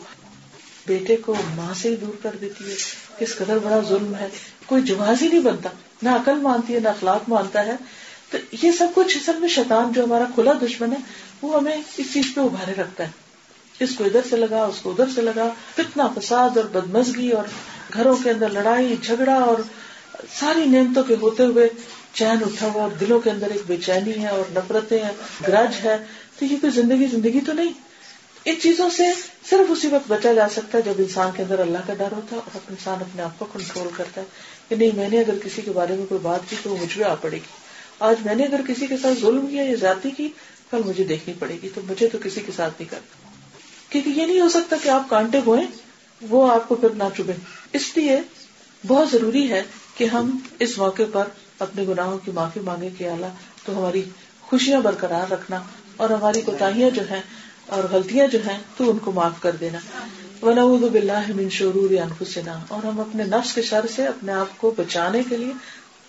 [0.86, 2.74] بیٹے کو ماں سے ہی دور کر دیتی ہے
[3.18, 4.28] کس قدر بڑا ظلم ہے
[4.66, 5.68] کوئی جواز ہی نہیں بنتا
[6.02, 7.76] نہ عقل مانتی ہے نہ اخلاق مانتا ہے
[8.30, 10.96] تو یہ سب کچھ میں شیطان جو ہمارا کھلا دشمن ہے
[11.42, 13.22] وہ ہمیں اس چیز پہ ابھارے رکھتا ہے
[13.84, 17.44] اس کو ادھر سے لگا اس کو ادھر سے لگا کتنا فساد اور بدمزگی اور
[17.96, 19.58] گھروں کے اندر لڑائی جھگڑا اور
[20.38, 21.68] ساری نعمتوں کے ہوتے ہوئے
[22.20, 25.12] چین اٹھا ہوا اور دلوں کے اندر ایک بے چینی ہے اور نفرتیں ہیں
[25.46, 25.96] گرج ہے
[26.38, 27.72] تو یہ کوئی زندگی زندگی تو نہیں
[28.50, 29.02] ان چیزوں سے
[29.48, 32.36] صرف اسی وقت بچا جا سکتا ہے جب انسان کے اندر اللہ کا ڈر ہوتا
[32.36, 34.26] ہے اور انسان اپنے آپ کو کنٹرول کرتا ہے
[34.68, 37.02] کہ نہیں میں نے اگر کسی کے بارے میں کوئی بات کی تو وہ پہ
[37.10, 37.52] آ پڑے گی
[38.08, 40.28] آج میں نے اگر کسی کے ساتھ ظلم کیا یا ذاتی کی
[40.70, 43.28] کل مجھے دیکھنی پڑے گی تو مجھے تو کسی کے ساتھ نہیں کرتا
[43.90, 45.64] کیونکہ یہ نہیں ہو سکتا کہ آپ کانٹے ہوئے
[46.30, 47.32] وہ آپ کو پھر نہ چبے
[47.80, 48.18] اس لیے
[48.86, 49.62] بہت ضروری ہے
[49.96, 51.28] کہ ہم اس موقع پر
[51.68, 53.28] اپنے گناہوں کی معافی مانگے کہ اعلیٰ
[53.64, 54.02] تو ہماری
[54.50, 55.60] خوشیاں برقرار رکھنا
[56.04, 57.20] اور ہماری کوتاحیاں جو ہیں
[57.76, 59.78] اور غلطیاں جو ہیں تو ان کو معاف کر دینا
[61.58, 65.52] شرور انفسنا اور ہم اپنے نفس کے شر سے اپنے آپ کو بچانے کے لیے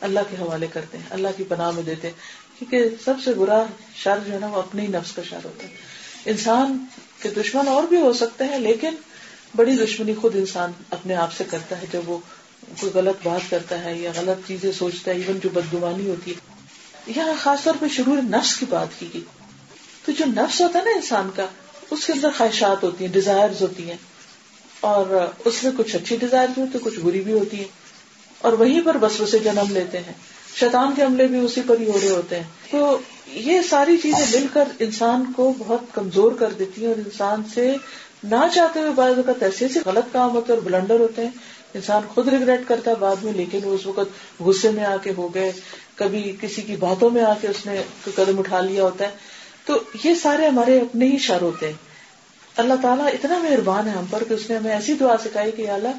[0.08, 2.10] اللہ کے حوالے کرتے ہیں اللہ کی پناہ میں دیتے
[2.58, 3.64] کیوں کہ سب سے برا
[4.04, 6.78] شر جو ہے نا وہ اپنے ہی نفس کا شر ہوتا ہے انسان
[7.22, 8.96] کے دشمن اور بھی ہو سکتے ہیں لیکن
[9.56, 12.18] بڑی دشمنی خود انسان اپنے آپ سے کرتا ہے جب وہ
[12.80, 17.14] کوئی غلط بات کرتا ہے یا غلط چیزیں سوچتا ہے ایون جو بدگوانی ہوتی ہے
[17.16, 19.24] یہاں خاص طور پہ شروع نفس کی بات کی گئی
[20.06, 21.46] تو جو نفس ہوتا ہے نا انسان کا
[21.92, 23.96] اس کے اندر خواہشات ہوتی ہیں ڈیزائر ہوتی ہیں
[24.90, 25.16] اور
[25.52, 27.68] اس میں کچھ اچھی ڈیزائر بھی ہیں کچھ بری بھی ہوتی ہیں
[28.48, 30.14] اور وہیں پر بس سے جنم لیتے ہیں
[30.60, 32.98] شیطان کے عملے بھی اسی پر ہی ہو رہے ہوتے ہیں تو
[33.48, 37.72] یہ ساری چیزیں مل کر انسان کو بہت کمزور کر دیتی ہیں اور انسان سے
[38.34, 41.32] نہ چاہتے ہوئے بعض اوقات ایسے ایسے غلط کام ہوتے ہیں اور بلنڈر ہوتے ہیں
[41.80, 45.34] انسان خود ریگریٹ کرتا ہے بعد میں لیکن اس وقت غصے میں آ کے ہو
[45.34, 45.52] گئے
[45.96, 47.82] کبھی کسی کی باتوں میں آ کے اس نے
[48.16, 49.34] قدم اٹھا لیا ہوتا ہے
[49.66, 54.06] تو یہ سارے ہمارے اپنے ہی شر ہوتے ہیں اللہ تعالیٰ اتنا مہربان ہے ہم
[54.10, 55.92] پر کہ اس نے ہمیں ایسی دعا سکھائی کہ اعلیٰ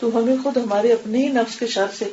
[0.00, 2.04] تو ہمیں خود ہمارے اپنے ہی نفس کے شر سے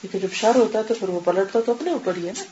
[0.00, 2.44] کیونکہ جب شر ہوتا ہے تو پھر وہ پلٹتا تو اپنے اوپر ہی ہے نا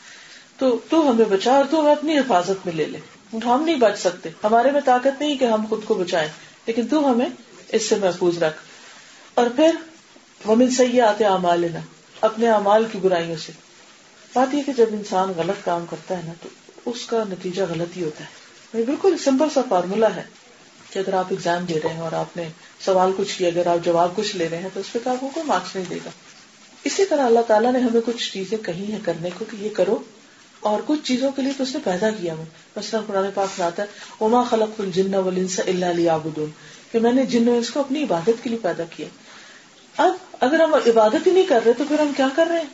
[0.58, 2.98] تو تو ہمیں بچا اور تو ہمیں اپنی حفاظت میں لے لے
[3.44, 6.28] ہم نہیں بچ سکتے ہمارے میں طاقت نہیں کہ ہم خود کو بچائیں
[6.66, 8.56] لیکن تو ہمیں اس سے محفوظ رکھ
[9.42, 9.74] اور پھر
[10.46, 11.66] ومن ان آتے امال
[12.30, 13.52] اپنے امال کی برائیوں سے
[14.34, 16.48] بات یہ کہ جب انسان غلط کام کرتا ہے نا تو
[16.90, 20.22] اس کا نتیجہ غلط ہی ہوتا ہے بالکل سمپل سا فارمولا ہے
[20.90, 22.48] کہ اگر آپ ایگزام دے رہے ہیں اور آپ نے
[22.84, 24.98] سوال کچھ کیا اگر آپ جواب کچھ لے رہے ہیں تو اس پہ
[25.34, 26.10] تو مارکس نہیں دے گا
[26.90, 29.98] اسی طرح اللہ تعالیٰ نے ہمیں کچھ چیزیں کہی ہیں کرنے کو کہ یہ کرو
[30.70, 32.34] اور کچھ چیزوں کے لیے تو اس نے پیدا کیا
[33.06, 33.84] قرآن پاک ہے
[34.28, 39.06] اما خلق الجن جنس اللہ علی عابلم اس کو اپنی عبادت کے لیے پیدا کیا
[40.04, 42.72] اب اگر ہم عبادت ہی نہیں کر رہے تو پھر ہم کیا کر رہے ہیں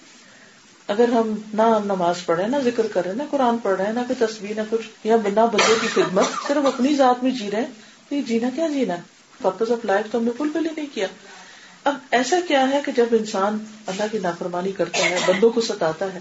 [0.93, 4.01] اگر ہم نہ نماز پڑھ رہے نہ ذکر کر رہے نہ قرآن پڑھ رہے نہ
[4.09, 7.65] کوئی تصویر نہ کچھ یا بنا بندے کی خدمت صرف اپنی ذات میں جی رہے
[8.09, 8.97] تو یہ جینا کیا جینا
[9.43, 11.07] پرپز آف لائف تو ہم نے نہیں کیا
[11.91, 13.59] اب ایسا کیا ہے کہ جب انسان
[13.93, 16.21] اللہ کی نافرمانی کرتا ہے بندوں کو ستا ہے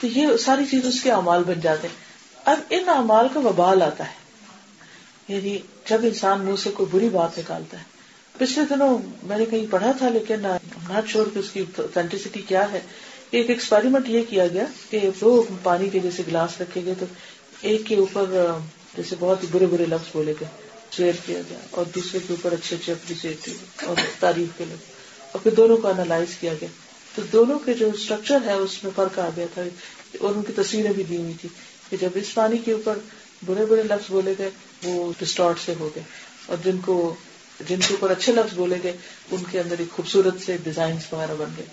[0.00, 3.82] تو یہ ساری چیز اس کے امال بن جاتے ہیں اب ان امال کا وبال
[3.82, 4.18] آتا ہے
[5.34, 5.56] یعنی
[5.90, 7.88] جب انسان منہ سے کوئی بری بات نکالتا ہے
[8.38, 8.98] پچھلے دنوں
[9.30, 12.80] میں نے کہیں پڑھا تھا لیکن نہ چھوڑ کے اس کی اوتھینٹسٹی کیا ہے
[13.38, 17.06] ایک ایکسپیریمنٹ یہ کیا گیا کہ دو پانی کے جیسے گلاس رکھے گئے تو
[17.70, 18.32] ایک کے اوپر
[18.96, 20.48] جیسے بہت ہی برے برے لفظ بولے گئے
[20.96, 23.48] شیئر کیا گیا اور اور دوسرے کے اوپر اچھے اچھے اپریشیٹ
[24.20, 26.68] تعریف کے لفظ اور پھر دونوں کو انالائز کیا گیا
[27.14, 29.62] تو دونوں کے جو اسٹرکچر ہے اس میں فرق آ گیا تھا
[30.20, 31.48] اور ان کی تصویریں بھی دی ہوئی تھی
[31.90, 32.98] کہ جب اس پانی کے اوپر
[33.46, 34.50] برے برے لفظ بولے گئے
[34.84, 36.02] وہ ڈسٹارٹ سے ہو گئے
[36.46, 37.02] اور جن کو
[37.68, 38.92] جن کے اوپر اچھے لفظ بولے گئے
[39.36, 41.66] ان کے اندر ایک خوبصورت سے ڈیزائن وغیرہ بن گئے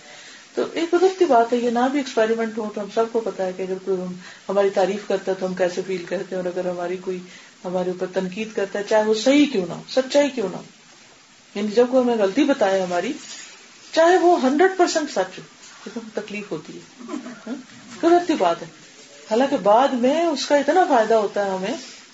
[0.58, 3.20] تو ایک ادب کی بات ہے یہ نہ بھی ایکسپیریمنٹ ہو تو ہم سب کو
[3.26, 3.98] پتا ہے کہ اگر کوئی
[4.48, 7.17] ہماری تعریف کرتا ہے تو ہم کیسے فیل کرتے ہیں اور اگر ہماری کوئی
[7.65, 11.56] ہمارے اوپر تنقید کرتا ہے چاہے وہ صحیح کیوں نہ ہو سچائی کیوں نہ ہو
[11.60, 13.13] یعنی جب کوئی ہمیں غلطی بتائے ہماری
[14.00, 15.39] چاہے وہ ہنڈریڈ پرسینٹ سچ
[15.98, 17.20] ہو تکلیف ہوتی ہے
[18.00, 18.67] قدرتی ہاں؟ بات ہے
[19.30, 21.74] حالانکہ بعد میں اس کا اتنا فائدہ ہوتا ہے ہمیں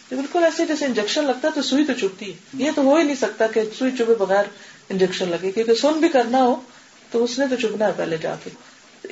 [0.10, 2.95] کہ بالکل ایسے جیسے انجیکشن لگتا ہے تو سوئی تو چپتی ہے یہ تو ہو
[2.97, 4.53] ہی نہیں سکتا کہ سوئی چبے بغیر
[4.97, 6.56] انجیکشن لگے کیونکہ سن بھی کرنا ہو
[7.13, 8.49] تو اس نے تو چبنا ہے پہلے جا کے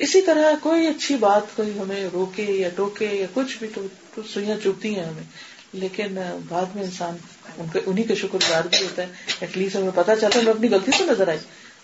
[0.04, 3.68] اسی طرح کوئی اچھی بات کوئی ہمیں روکے یا ٹوکے یا کچھ بھی
[4.14, 5.28] تو سوئیاں چبتی ہیں ہمیں
[5.82, 7.16] لیکن بعد میں انسان
[8.08, 9.08] کے شکر گزار بھی ہوتا ہے
[9.46, 11.34] ایٹ لیسٹ ہمیں پتا چلتا ہے اپنی غلطی سے نظر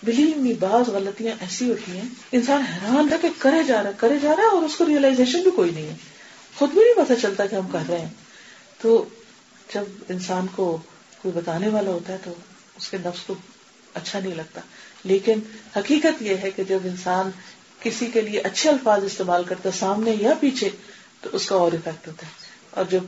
[0.08, 4.18] بلیو می بعض غلطیاں ایسی ہوتی ہیں انسان حیران ہے کہ کرے جا رہا کرے
[4.22, 5.94] جا رہا ہے اور اس کو ریئلائزیشن بھی کوئی نہیں ہے
[6.58, 8.92] خود بھی نہیں پتا چلتا کہ ہم کر رہے ہیں تو
[9.74, 10.66] جب انسان کو
[11.22, 12.34] کوئی بتانے والا ہوتا ہے تو
[12.76, 13.34] اس کے نفس کو
[14.02, 14.60] اچھا نہیں لگتا
[15.04, 15.40] لیکن
[15.76, 17.30] حقیقت یہ ہے کہ جب انسان
[17.82, 20.68] کسی کے لیے اچھے الفاظ استعمال کرتا ہے سامنے یا پیچھے
[21.22, 22.30] تو اس کا اور افیکٹ ہوتا ہے
[22.80, 23.02] اور جب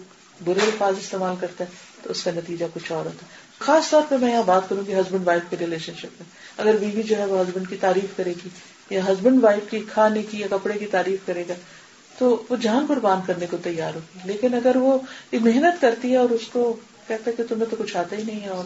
[0.44, 4.02] برے الفاظ استعمال کرتا ہے تو اس کا نتیجہ کچھ اور ہوتا ہے خاص طور
[4.08, 6.26] پہ میں یہاں بات کروں گی ہسبینڈ وائف کے ریلیشن شپ میں
[6.62, 8.48] اگر بیوی جو ہے وہ ہسبینڈ کی تعریف کرے گی
[8.94, 11.54] یا ہسبینڈ وائف کی کھانے کی یا کپڑے کی تعریف کرے گا
[12.18, 14.96] تو وہ جہاں قربان کرنے کو تیار ہوگی لیکن اگر وہ
[15.32, 16.72] محنت کرتی ہے اور اس کو
[17.06, 18.64] کہتا ہے کہ تمہیں تو کچھ آتا ہی نہیں ہے اور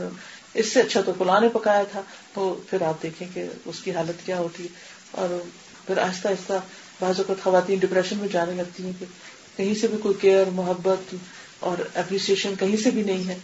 [0.60, 2.00] اس سے اچھا تو پلا نے پکایا تھا
[2.34, 5.28] تو پھر آپ دیکھیں کہ اس کی حالت کیا ہوتی ہے اور
[5.86, 6.58] پھر آہستہ آہستہ
[7.00, 9.06] بعض اوقات خواتین ڈپریشن میں جانے لگتی ہیں کہ
[9.56, 11.14] کہیں سے بھی کوئی کیئر محبت
[11.70, 13.36] اور اپریسیشن کہیں سے بھی نہیں ہے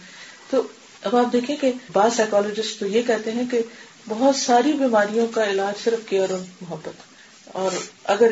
[0.49, 0.61] تو
[1.09, 3.61] اب آپ دیکھیں کہ بعض سائیکولوجسٹ تو یہ کہتے ہیں کہ
[4.07, 7.71] بہت ساری بیماریوں کا علاج صرف کیئر اور محبت اور
[8.15, 8.31] اگر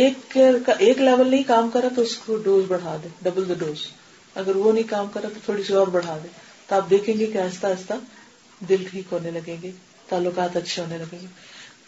[0.00, 3.48] ایک کیئر کا ایک لیول نہیں کام کرا تو اس کو ڈوز بڑھا دے ڈبل
[3.48, 3.86] دا ڈوز
[4.42, 6.28] اگر وہ نہیں کام کرا تو تھوڑی سی اور بڑھا دے
[6.68, 7.92] تو آپ دیکھیں گے کہ آہستہ آہستہ
[8.68, 9.70] دل ٹھیک ہونے لگیں گے
[10.08, 11.26] تعلقات اچھے ہونے لگیں گے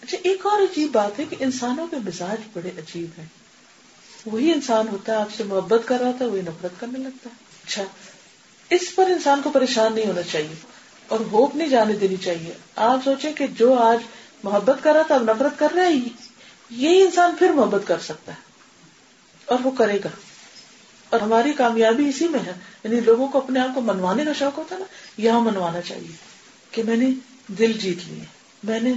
[0.03, 3.25] اچھا ایک اور عجیب بات ہے کہ انسانوں کے مزاج بڑے عجیب ہیں
[4.33, 7.63] وہی انسان ہوتا ہے آپ سے محبت کر رہا تھا وہی نفرت کرنے لگتا ہے
[7.67, 7.83] اچھا
[8.77, 10.55] اس پر انسان کو پریشان نہیں ہونا چاہیے
[11.15, 12.53] اور ہوپ نہیں جانے دینی چاہیے
[12.89, 14.03] آپ سوچیں کہ جو آج
[14.45, 18.33] محبت کر رہا تھا اب نفرت کر رہا ہے یہی انسان پھر محبت کر سکتا
[18.33, 18.47] ہے
[19.53, 20.09] اور وہ کرے گا
[21.11, 22.53] اور ہماری کامیابی اسی میں ہے
[22.85, 24.87] یعنی لوگوں کو اپنے آپ کو منوانے کا شوق ہوتا ہے نا
[25.23, 26.13] یہاں منوانا چاہیے
[26.73, 27.11] کہ میں نے
[27.59, 28.25] دل جیت لیے
[28.71, 28.93] میں نے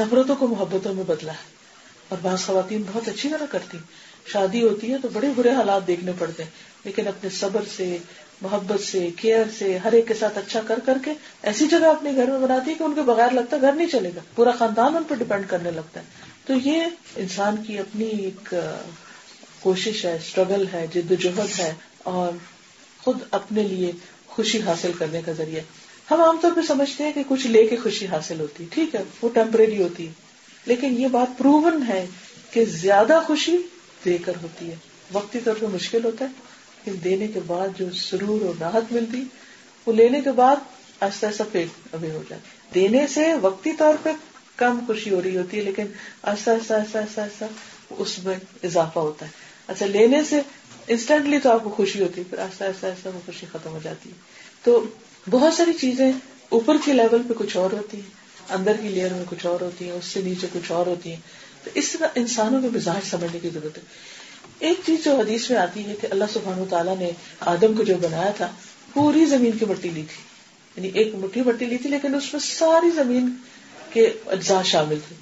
[0.00, 1.54] نفرتوں کو محبتوں میں بدلا ہے
[2.08, 3.78] اور بعض خواتین بہت اچھی طرح کرتی
[4.32, 6.50] شادی ہوتی ہے تو بڑے برے حالات دیکھنے پڑتے ہیں
[6.84, 7.96] لیکن اپنے صبر سے
[8.42, 11.12] محبت سے کیئر سے ہر ایک کے ساتھ اچھا کر کر کے
[11.50, 13.88] ایسی جگہ اپنے گھر میں بناتی ہے کہ ان کے بغیر لگتا ہے گھر نہیں
[13.92, 16.82] چلے گا پورا خاندان ان پر ڈپینڈ کرنے لگتا ہے تو یہ
[17.24, 18.54] انسان کی اپنی ایک
[19.60, 21.72] کوشش ہے اسٹرگل ہے جدوجہد ہے
[22.14, 22.32] اور
[23.04, 23.90] خود اپنے لیے
[24.36, 25.60] خوشی حاصل کرنے کا ذریعہ
[26.10, 28.94] ہم عام طور پہ سمجھتے ہیں کہ کچھ لے کے خوشی حاصل ہوتی ہے ٹھیک
[28.94, 30.12] ہے وہ ٹیمپرری ہوتی ہے
[30.72, 32.04] لیکن یہ بات پروون ہے
[32.50, 33.56] کہ زیادہ خوشی
[34.04, 34.74] دے کر ہوتی ہے
[35.12, 36.30] وقتی طور پہ مشکل ہوتا ہے
[36.84, 39.22] لیکن دینے کے بعد جو سرور اور راحت ملتی
[39.86, 40.62] وہ لینے کے بعد
[41.02, 44.12] آہستہ آہستہ پیٹ ابھی ہو جاتا دینے سے وقتی طور پہ
[44.62, 45.86] کم خوشی ہو رہی ہوتی ہے لیکن
[46.34, 47.50] آہستہ
[48.06, 48.36] اس میں
[48.68, 49.30] اضافہ ہوتا ہے
[49.72, 50.40] اچھا لینے سے
[50.94, 54.14] انسٹنٹلی تو آپ کو خوشی ہوتی ہے پھر آہستہ وہ خوشی ختم ہو جاتی ہے
[54.62, 54.82] تو
[55.30, 56.10] بہت ساری چیزیں
[56.56, 59.84] اوپر کے لیول پہ کچھ اور ہوتی ہیں اندر کی لیئر میں کچھ اور ہوتی
[59.84, 61.20] ہیں اس سے نیچے کچھ اور ہوتی ہیں
[61.64, 63.82] تو اس طرح انسانوں کے مزاج سمجھنے کی ضرورت ہے
[64.66, 67.10] ایک چیز جو حدیث میں آتی ہے کہ اللہ سبحانہ تعالیٰ نے
[67.54, 68.48] آدم کو جو بنایا تھا
[68.92, 70.22] پوری زمین کی مٹی لی تھی
[70.76, 73.28] یعنی ایک مٹھی مٹی لی تھی لیکن اس میں ساری زمین
[73.92, 74.06] کے
[74.38, 75.16] اجزاء شامل تھے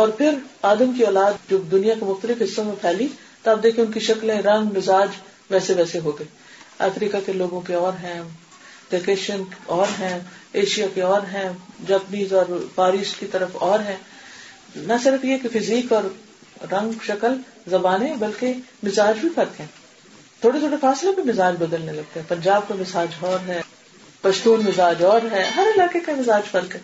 [0.00, 0.34] اور پھر
[0.72, 3.06] آدم کی اولاد جو دنیا کے مختلف حصوں میں پھیلی
[3.42, 6.26] تو آپ دیکھیں ان کی شکلیں رنگ مزاج ویسے ویسے ہو گئے
[6.90, 8.20] افریقہ کے لوگوں کے اور ہیں
[8.94, 10.18] اور ہیں
[10.60, 11.48] ایشیا کے اور ہیں
[11.86, 13.96] جاپنیز اور پارس کی طرف اور ہیں
[14.86, 16.04] نہ صرف یہ کہ فزیک اور
[16.72, 17.34] رنگ شکل
[17.70, 18.52] زبانیں بلکہ
[18.88, 19.66] مزاج بھی فرق ہیں
[20.40, 23.60] تھوڑے تھوڑے فاصلے پہ مزاج بدلنے لگتے ہیں پنجاب کا مزاج اور ہے
[24.20, 26.80] پشتون مزاج اور ہے ہر علاقے کا مزاج فرق ہے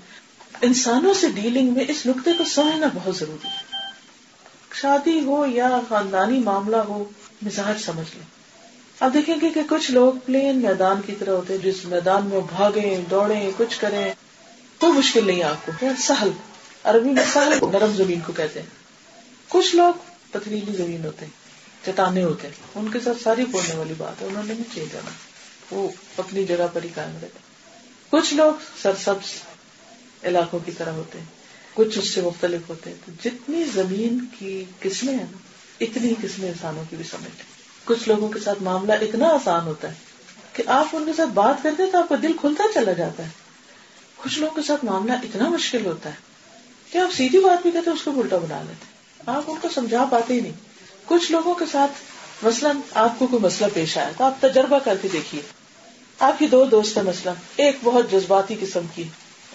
[0.70, 3.70] انسانوں سے ڈیلنگ میں اس نقطے کو سمجھنا بہت ضروری ہے
[4.82, 7.02] شادی ہو یا خاندانی معاملہ ہو
[7.46, 8.26] مزاج سمجھ لیں
[9.04, 12.82] اب دیکھیں گے کہ کچھ لوگ پلین میدان کی طرح ہوتے جس میدان میں بھاگے
[13.10, 14.04] دوڑے کچھ کریں
[14.80, 16.28] کوئی مشکل نہیں آپ کو سہل
[16.90, 22.22] عربی میں سہل نرم زمین کو کہتے ہیں کچھ لوگ پتھریلی زمین ہوتے ہیں چٹانے
[22.24, 25.10] ہوتے ہیں ان کے ساتھ ساری بولنے والی بات ہے انہوں نے نہیں چینج جانا
[25.70, 25.86] وہ
[26.26, 29.32] اپنی جگہ پر ہی کام رہتے کچھ لوگ سرسبز
[30.32, 34.52] علاقوں کی طرح ہوتے ہیں کچھ اس سے مختلف ہوتے ہیں تو جتنی زمین کی
[34.86, 35.48] قسمیں ہیں نا
[35.88, 37.50] اتنی قسمیں انسانوں کی بھی سمجھتے
[37.84, 40.10] کچھ لوگوں کے ساتھ معاملہ اتنا آسان ہوتا ہے
[40.52, 43.40] کہ آپ ان کے ساتھ بات کرتے تو آپ کا دل کھلتا چلا جاتا ہے
[44.22, 46.30] کچھ لوگوں کے ساتھ معاملہ اتنا مشکل ہوتا ہے
[46.90, 50.40] کہ آپ سیدھی بات بھی کہتے الٹا بنا لیتے آپ ان کو سمجھا پاتے ہی
[50.40, 50.60] نہیں
[51.06, 52.02] کچھ لوگوں کے ساتھ
[52.44, 55.40] مثلاً آپ کو کوئی مسئلہ پیش آیا تو آپ تجربہ کر کے دیکھیے
[56.28, 59.04] آپ کی دو دوست ہے مثلاً ایک بہت جذباتی قسم کی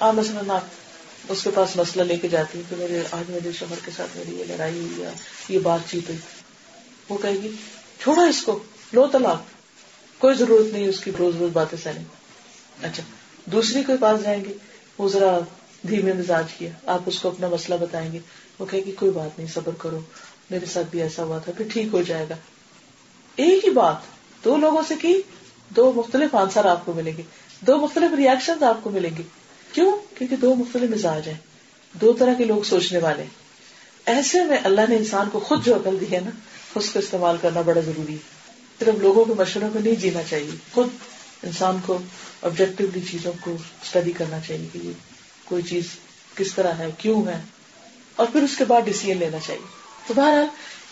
[0.07, 3.83] آپ مثلاً آپ اس کے پاس مسئلہ لے کے جاتی کہ میرے آج میرے شوہر
[3.85, 5.09] کے ساتھ میری یہ لڑائی ہوئی یا
[5.53, 6.19] یہ بات چیت ہوئی
[7.09, 7.51] وہ کہے گی
[8.01, 8.57] چھوڑو اس کو
[8.93, 9.43] لو طلاق
[10.23, 13.03] کوئی ضرورت نہیں اس کی روز روز باتیں سہنے اچھا
[13.51, 14.53] دوسری کے پاس جائیں گے
[14.97, 15.31] وہ ذرا
[15.89, 18.19] دھیمے مزاج کیا آپ اس کو اپنا مسئلہ بتائیں گے
[18.59, 19.99] وہ کہے کہ کوئی بات نہیں صبر کرو
[20.49, 22.35] میرے ساتھ بھی ایسا ہوا تھا پھر ٹھیک ہو جائے گا
[23.45, 25.13] ایک ہی بات دو لوگوں سے کی
[25.75, 27.23] دو مختلف آنسر آپ کو ملیں گے
[27.67, 29.23] دو مختلف ریئیکشن آپ کو ملیں گے
[29.73, 31.37] کیوں کیونکہ دو مختلف مزاج ہیں
[32.01, 33.23] دو طرح کے لوگ سوچنے والے
[34.15, 36.31] ایسے میں اللہ نے انسان کو خود جو عقل دی ہے نا
[36.75, 38.35] اس کا استعمال کرنا بڑا ضروری ہے
[38.79, 40.87] صرف لوگوں کے مشوروں کو نہیں جینا چاہیے خود
[41.49, 41.97] انسان کو
[42.45, 42.49] کو
[43.11, 44.99] چیزوں اسٹڈی کرنا چاہیے چاہیے کہ
[45.45, 45.87] کوئی چیز
[46.35, 47.21] کس طرح ہے ہے کیوں
[48.15, 48.87] اور پھر اس کے بعد
[49.19, 49.37] لینا
[50.07, 50.45] تو بہرحال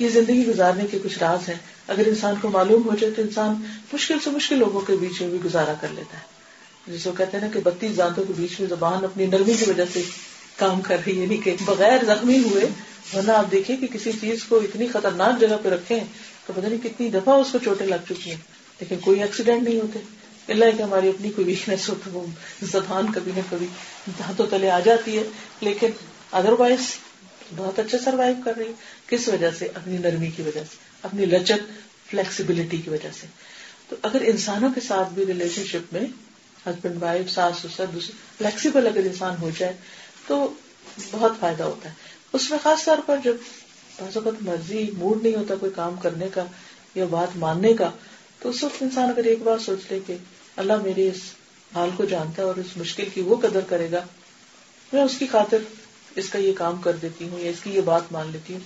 [0.03, 1.57] یہ زندگی گزارنے کے کچھ راز ہیں
[1.95, 3.61] اگر انسان کو معلوم ہو جائے تو انسان
[3.93, 7.37] مشکل سے مشکل لوگوں کے بیچ میں بھی گزارا کر لیتا ہے جس کو کہتے
[7.37, 10.01] ہیں نا کہ بتیس دانتوں کے بیچ میں زبان اپنی نرمی کی وجہ سے
[10.57, 12.65] کام کر رہی ہے یعنی کہ بغیر زخمی ہوئے
[13.13, 16.05] ورنہ آپ دیکھیں کہ کسی چیز کو اتنی خطرناک جگہ پہ رکھے ہیں
[16.45, 18.37] تو پتا نہیں کتنی دفعہ اس کو چوٹیں لگ چکی ہیں
[18.79, 19.99] لیکن کوئی ایکسیڈینٹ نہیں ہوتے
[20.53, 21.89] اللہ کی ہماری اپنی کوئی ویکنیس
[22.71, 23.67] زبان کبھی کبھی
[24.19, 25.23] نہ تلے آ جاتی ہے
[25.67, 25.91] لیکن
[26.41, 26.89] ادروائز
[27.55, 28.71] بہت اچھا سروائو کر رہی ہے
[29.07, 30.77] کس وجہ سے اپنی نرمی کی وجہ سے
[31.09, 31.65] اپنی لچک
[32.09, 33.27] فلیکسیبلٹی کی وجہ سے
[33.89, 36.01] تو اگر انسانوں کے ساتھ بھی ریلیشن شپ میں
[36.65, 39.73] ہسبینڈ وائف ساس سسر دوسرے فلیکسیبل اگر انسان ہو جائے
[40.27, 40.37] تو
[41.11, 41.93] بہت فائدہ ہوتا ہے
[42.33, 43.35] اس میں خاص طور پر جب
[43.99, 46.43] بعض اوقات مرضی موڈ نہیں ہوتا کوئی کام کرنے کا
[46.95, 47.89] یا بات ماننے کا
[48.41, 50.15] تو اس وقت انسان اگر ایک بار سوچ لے کہ
[50.63, 51.21] اللہ میرے اس
[51.75, 54.01] حال کو جانتا ہے اور اس مشکل کی وہ قدر کرے گا
[54.93, 55.57] میں اس کی خاطر
[56.21, 58.59] اس کا یہ کام کر دیتی ہوں یا اس کی یہ بات مان لیتی ہوں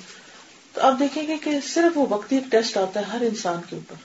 [0.74, 3.76] تو آپ دیکھیں گے کہ صرف وہ وقتی ایک ٹیسٹ آتا ہے ہر انسان کے
[3.76, 4.04] اوپر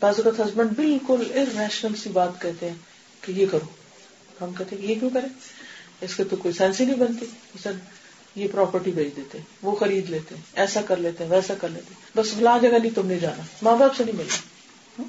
[0.00, 2.74] بعض اوقات ہسبینڈ بالکل سی بات کہتے ہیں
[3.22, 3.64] کہ یہ کرو
[4.40, 5.26] ہم کہتے ہیں کہ یہ کیوں کرے
[6.04, 7.26] اس کے تو کوئی سینس ہی نہیں بنتی
[8.36, 12.56] یہ پراپرٹی بیچ دیتے وہ خرید لیتے ایسا کر لیتے ویسا کر لیتے بس بلا
[12.62, 15.02] جگہ نہیں تم نے جانا ماں باپ سے نہیں ملنا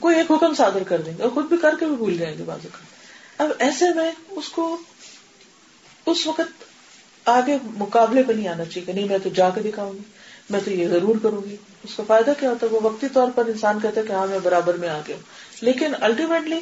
[0.00, 2.36] کوئی ایک حکم صادر کر دیں گے اور خود بھی کر کے بھی بھول جائیں
[2.38, 4.76] گے بازو کا اب ایسے میں اس کو
[6.12, 6.66] اس وقت
[7.36, 10.02] آگے مقابلے پہ نہیں آنا چاہیے کہ نہیں میں تو جا کے دکھاؤں گی
[10.50, 13.28] میں تو یہ ضرور کروں گی اس کا فائدہ کیا ہوتا ہے وہ وقتی طور
[13.34, 15.22] پر انسان کہتا ہے کہ ہاں میں برابر میں آگے ہوں
[15.68, 16.60] لیکن الٹیمیٹلی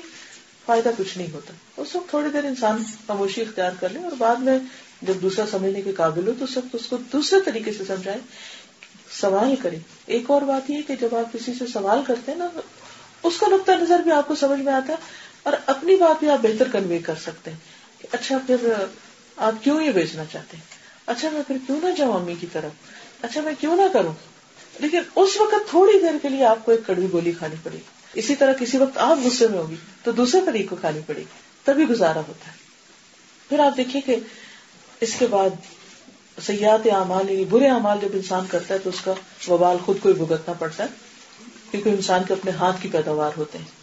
[0.67, 4.45] فائدہ کچھ نہیں ہوتا اس وقت تھوڑی دیر انسان خاموشی اختیار کر لے اور بعد
[4.49, 4.59] میں
[5.09, 8.19] جب دوسرا سمجھنے کے قابل ہو تو اس وقت اس کو دوسرے طریقے سے سمجھائے
[9.21, 9.77] سوال کرے
[10.17, 12.49] ایک اور بات یہ کہ جب آپ کسی سے سوال کرتے ہیں نا
[13.29, 14.97] اس کا نقطۂ نظر بھی آپ کو سمجھ میں آتا ہے
[15.49, 18.73] اور اپنی بات بھی آپ بہتر کنوے کر سکتے ہیں اچھا پھر
[19.49, 20.79] آپ کیوں یہ بیچنا چاہتے ہیں
[21.15, 24.13] اچھا میں پھر کیوں نہ جاؤں امی کی طرف اچھا میں کیوں نہ کروں
[24.81, 28.19] لیکن اس وقت تھوڑی دیر کے لیے آپ کو ایک کڑوی گولی کھانی پڑے گی
[28.21, 31.39] اسی طرح کسی وقت آپ غصے میں ہوگی تو دوسرے طریقے کو کھانی پڑے گی
[31.65, 32.59] تبھی گزارا ہوتا ہے
[33.49, 34.17] پھر آپ دیکھیے کہ
[35.07, 35.51] اس کے بعد
[36.47, 39.13] سیاحت اعمال یعنی برے اعمال جب انسان کرتا ہے تو اس کا
[39.49, 40.89] وبال خود کو ہی بھگتنا پڑتا ہے
[41.71, 43.79] کیونکہ انسان کے اپنے ہاتھ کی پیداوار ہوتے ہیں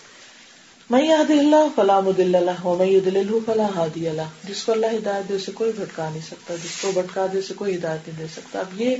[0.89, 4.05] میں یاد اللہ اللہ اللہ اللہ فلاں فلاں میں ہادی
[4.47, 7.75] جس کو ہدایت دے اسے کوئی بھٹکا نہیں سکتا جس کو بھٹکا دے اسے کوئی
[7.75, 8.95] ہدایت نہیں دے سکتا اب یہ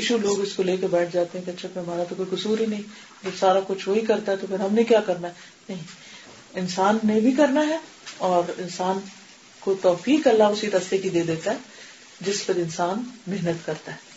[0.00, 2.58] ایشو لوگ اس کو لے کے بیٹھ جاتے ہیں کہ اچھا ہمارا تو کوئی قصور
[2.60, 2.82] ہی نہیں
[3.24, 5.32] جب سارا کچھ وہی کرتا ہے تو پھر ہم نے کیا کرنا ہے
[5.68, 7.78] نہیں انسان نے بھی کرنا ہے
[8.28, 8.98] اور انسان
[9.64, 14.08] کو توفیق اللہ اسی رستے کی دے دیتا ہے جس پر انسان محنت کرتا ہے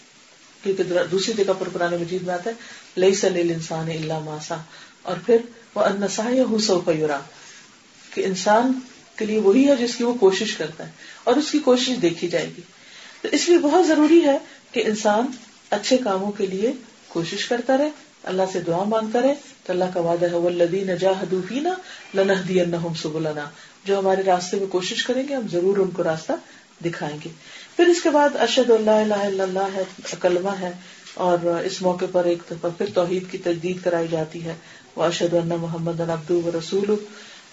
[0.63, 4.55] کیونکہ دوسری جگہ پر قرآن مجید میں آتا ہے لئی سلیل انسان اللہ ماسا
[5.11, 5.41] اور پھر
[5.75, 7.19] وہ انسا یا حسو پیورا
[8.13, 8.71] کہ انسان
[9.17, 10.91] کے لیے وہی ہے جس کی وہ کوشش کرتا ہے
[11.31, 12.61] اور اس کی کوشش دیکھی جائے گی
[13.21, 14.37] تو اس لیے بہت ضروری ہے
[14.71, 15.27] کہ انسان
[15.79, 16.71] اچھے کاموں کے لیے
[17.07, 17.89] کوشش کرتا رہے
[18.31, 19.33] اللہ سے دعا مانگتا رہے
[19.65, 21.73] تو اللہ کا وعدہ ہے وہ لدی نجا حدوفینا
[22.17, 22.59] لنحدی
[23.01, 23.17] سب
[23.87, 26.33] جو ہمارے راستے میں کوشش کریں گے ہم ضرور ان کو راستہ
[26.85, 27.29] دکھائیں گے
[27.75, 29.75] پھر اس کے بعد ارشد اللہ الہ الا اللہ
[30.61, 30.71] ہے ہے
[31.25, 34.55] اور اس موقع پر ایک دفعہ پھر توحید کی تجدید کرائی جاتی ہے
[34.95, 35.99] وہ ارشد اللہ محمد
[36.35, 36.93] و رسول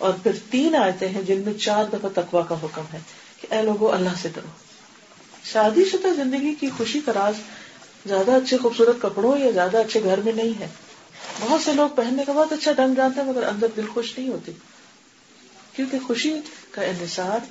[0.08, 2.98] اور پھر تین آیتیں ہیں جن میں چار دفعہ تقوا کا حکم ہے
[3.40, 4.50] کہ اے لوگو اللہ سے ڈرو
[5.52, 7.42] شادی شدہ زندگی کی خوشی کا راز
[8.08, 10.66] زیادہ اچھے خوبصورت کپڑوں یا زیادہ اچھے گھر میں نہیں ہے
[11.40, 14.28] بہت سے لوگ پہننے کا بہت اچھا ڈنگ جانتے ہیں مگر اندر دل خوش نہیں
[14.28, 14.52] ہوتی
[15.80, 16.30] کیونکہ خوشی
[16.70, 17.44] کا انحصار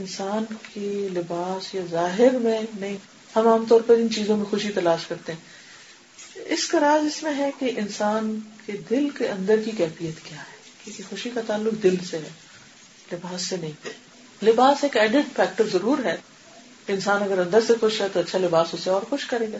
[0.00, 2.94] انسان کی لباس یا ظاہر میں نہیں
[3.34, 7.22] ہم عام طور پر ان چیزوں میں خوشی تلاش کرتے ہیں اس کا راز اس
[7.22, 8.30] میں ہے کہ انسان
[8.66, 12.28] کے دل کے اندر کی کیفیت کیا ہے کیونکہ خوشی کا تعلق دل سے ہے
[13.12, 16.16] لباس سے نہیں لباس ایک ایڈٹ فیکٹر ضرور ہے
[16.96, 19.58] انسان اگر اندر سے خوش ہے تو اچھا لباس اسے اور خوش کرے گا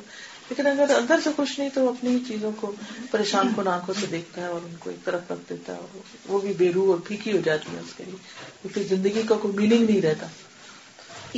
[0.50, 2.70] لیکن اگر اندر سے خوش نہیں تو وہ اپنی چیزوں کو
[3.10, 6.40] پریشان کن آنکھوں سے دیکھتا ہے اور ان کو ایک طرف رکھ دیتا ہے وہ
[6.44, 8.16] بھی بے روح اور پھیکی ہو جاتی ہے اس کے لیے
[8.62, 10.26] کیونکہ زندگی کا کوئی میننگ نہیں رہتا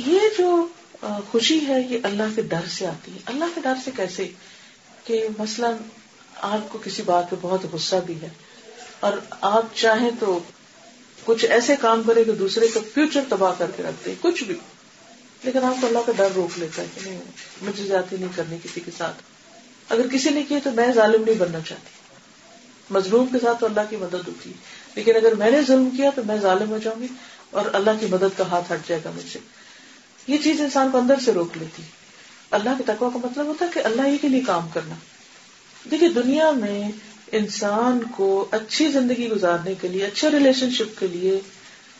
[0.09, 0.65] یہ جو
[1.31, 4.27] خوشی ہے یہ اللہ کے ڈر سے آتی ہے اللہ کے ڈر سے کیسے
[5.05, 5.77] کہ مثلاً
[6.51, 8.29] آپ کو کسی بات پہ بہت غصہ بھی ہے
[9.07, 9.13] اور
[9.55, 10.37] آپ چاہیں تو
[11.25, 14.55] کچھ ایسے کام کرے کہ دوسرے کا فیوچر تباہ کر کے رکھتے کچھ بھی
[15.43, 17.17] لیکن آپ کو اللہ کا ڈر روک لیتا ہے کہ نہیں
[17.61, 19.21] مجھے جاتی نہیں کرنی کسی کے ساتھ
[19.93, 22.01] اگر کسی نے کیا تو میں ظالم نہیں بننا چاہتی
[22.97, 24.55] مظلوم کے ساتھ تو اللہ کی مدد ہوتی ہے
[24.95, 27.07] لیکن اگر میں نے ظلم کیا تو میں ظالم ہو جاؤں گی
[27.61, 29.39] اور اللہ کی مدد کا ہاتھ ہٹ جائے گا مجھ سے
[30.33, 31.83] یہ چیز انسان کو اندر سے روک لیتی
[32.59, 34.95] اللہ کے تقوا کا مطلب ہوتا ہے کہ اللہ ہی کے لیے کام کرنا
[35.91, 36.81] دیکھیے دنیا میں
[37.39, 41.39] انسان کو اچھی زندگی گزارنے کے لیے اچھے ریلیشن شپ کے لیے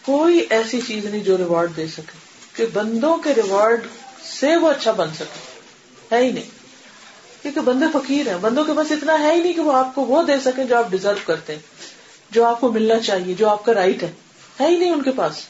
[0.06, 2.23] کوئی ایسی چیز نہیں جو ریوارڈ دے سکے
[2.56, 3.86] کہ بندوں کے ریوارڈ
[4.30, 5.50] سے وہ اچھا بن سکے
[6.16, 6.50] ہے ہی نہیں
[7.42, 10.06] کیونکہ بندے فقیر ہیں بندوں کے پاس اتنا ہے ہی نہیں کہ وہ آپ کو
[10.12, 13.66] وہ دے سکے جو آپ ڈیزرو کرتے ہیں جو آپ کو ملنا چاہیے جو آپ
[13.66, 14.12] کا رائٹ ہے
[14.60, 15.42] ہے ہی نہیں ان کے پاس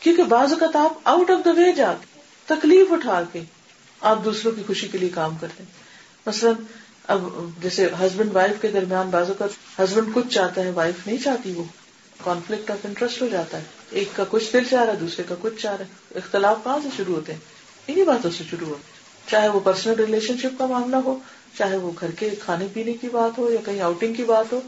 [0.00, 2.12] کیونکہ بعض اوقات آپ آؤٹ آف دا وے جا کے
[2.54, 3.40] تکلیف اٹھا کے
[4.12, 6.54] آپ دوسروں کی خوشی کے لیے کام کرتے ہیں مثلاً
[7.14, 7.28] اب
[7.62, 11.64] جیسے ہسبینڈ وائف کے درمیان بعض اوقات ہسبینڈ کچھ چاہتا ہے وائف نہیں چاہتی وہ
[12.24, 15.34] کانفلکٹ آف انٹرسٹ ہو جاتا ہے ایک کا کچھ دل چاہ رہا ہے دوسرے کا
[15.40, 17.40] کچھ چاہ رہا ہے اختلاف کہاں سے شروع ہوتے ہیں
[17.88, 18.76] انہیں باتوں سے شروع ہو
[19.30, 21.16] چاہے وہ پرسنل ریلیشن شپ کا معاملہ ہو
[21.58, 24.60] چاہے وہ گھر کے کھانے پینے کی بات ہو یا کہیں آؤٹنگ کی بات ہو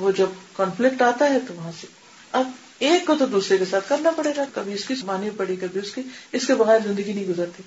[0.00, 1.86] وہ جب کانفلکٹ آتا ہے تو وہاں سے
[2.38, 2.50] اب
[2.88, 5.80] ایک کو تو دوسرے کے ساتھ کرنا پڑے گا کبھی اس کی مانی پڑی کبھی
[5.80, 6.02] اس کی
[6.36, 7.62] اس کے بغیر زندگی نہیں گزرتی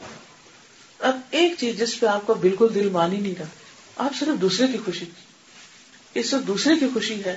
[1.09, 4.67] اب ایک چیز جس پہ آپ کا بالکل دل مانی نہیں رہا آپ صرف دوسرے
[4.71, 5.05] کی خوشی
[6.15, 7.36] یہ صرف دوسرے کی خوشی ہے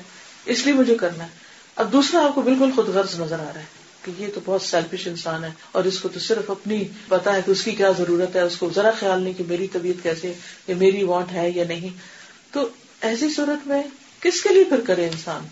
[0.54, 1.44] اس لیے مجھے کرنا ہے
[1.82, 3.64] اب دوسرا آپ کو بالکل خود غرض نظر آ رہا ہے
[4.04, 5.48] کہ یہ تو بہت سیلفش انسان ہے
[5.78, 8.56] اور اس کو تو صرف اپنی پتا ہے کہ اس کی کیا ضرورت ہے اس
[8.58, 10.32] کو ذرا خیال نہیں کہ میری طبیعت کیسے
[10.68, 11.96] یا میری وانٹ ہے یا نہیں
[12.52, 12.66] تو
[13.10, 13.82] ایسی صورت میں
[14.20, 15.46] کس کے لیے پھر کرے انسان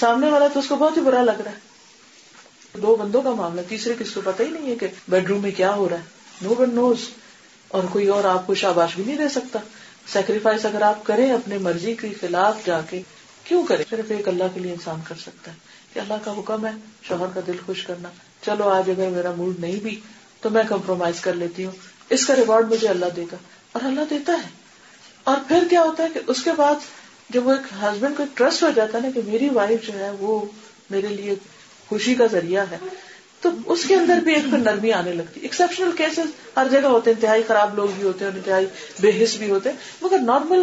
[0.00, 3.60] سامنے والا تو اس کو بہت ہی برا لگ رہا ہے دو بندوں کا معاملہ
[3.68, 6.42] تیسرے کس کو پتا ہی نہیں ہے کہ بیڈ روم میں کیا ہو رہا ہے
[6.46, 7.08] نو بن نوز
[7.76, 9.58] اور کوئی اور آپ کو شاباش بھی نہیں دے سکتا
[10.12, 13.02] سیکریفائس اگر آپ کریں اپنے مرضی کے خلاف جا کے
[13.52, 15.56] کیوں کرے صرف ایک اللہ کے لیے انسان کر سکتا ہے
[15.92, 16.70] کہ اللہ کا حکم ہے
[17.08, 18.08] شوہر کا دل خوش کرنا
[18.46, 19.98] چلو آج اگر میرا موڈ نہیں بھی
[20.42, 21.72] تو میں کمپرومائز کر لیتی ہوں
[22.16, 23.36] اس کا ریوارڈ مجھے اللہ دے گا
[23.72, 24.48] اور اللہ دیتا ہے
[25.32, 26.86] اور پھر کیا ہوتا ہے کہ اس کے بعد
[27.36, 30.38] جب وہ ایک ہسبینڈ کو ٹرسٹ ہو جاتا ہے کہ میری وائف جو ہے وہ
[30.96, 31.34] میرے لیے
[31.88, 32.78] خوشی کا ذریعہ ہے
[33.42, 37.10] تو اس کے اندر بھی ایک پھر نرمی آنے لگتی ایکسپشنل کیسز ہر جگہ ہوتے
[37.10, 38.66] ہیں انتہائی خراب لوگ بھی ہوتے ہیں انتہائی
[39.04, 40.62] بے حص بھی ہوتے ہیں مگر نارمل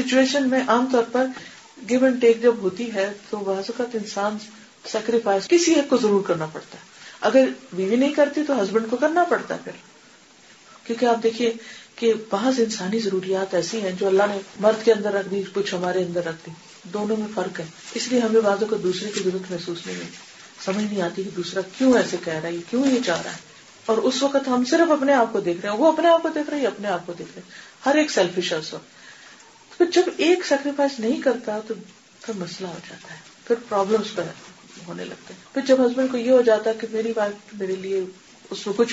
[0.00, 1.26] سچویشن میں عام طور پر
[1.88, 4.36] گیو اینڈ ٹیک جب ہوتی ہے تو بعض اوقات انسان
[4.92, 6.88] سیکریفائس کسی ایک کو ضرور کرنا پڑتا ہے
[7.28, 9.72] اگر بیوی نہیں کرتی تو ہسبینڈ کو کرنا پڑتا ہے پھر
[10.86, 11.52] کیونکہ آپ دیکھیے
[11.96, 15.74] کہ بعض انسانی ضروریات ایسی ہیں جو اللہ نے مرد کے اندر رکھ دی کچھ
[15.74, 16.50] ہمارے اندر رکھ دی
[16.92, 17.64] دونوں میں فرق ہے
[18.00, 20.28] اس لیے ہمیں بعضوں کو دوسرے کی ضرورت محسوس نہیں ہوتی
[20.64, 23.48] سمجھ نہیں آتی کہ دوسرا کیوں ایسے کہہ رہا ہے کیوں یہ چاہ رہا ہے
[23.92, 26.28] اور اس وقت ہم صرف اپنے آپ کو دیکھ رہے ہیں وہ اپنے آپ کو
[26.34, 28.84] دیکھ رہے ہیں اپنے آپ کو دیکھ رہے ہیں ہر ایک اس وقت
[29.80, 31.74] پھر جب ایک سیکریفائس نہیں کرتا تو
[32.24, 34.02] پھر مسئلہ ہو جاتا ہے پھر پرابلم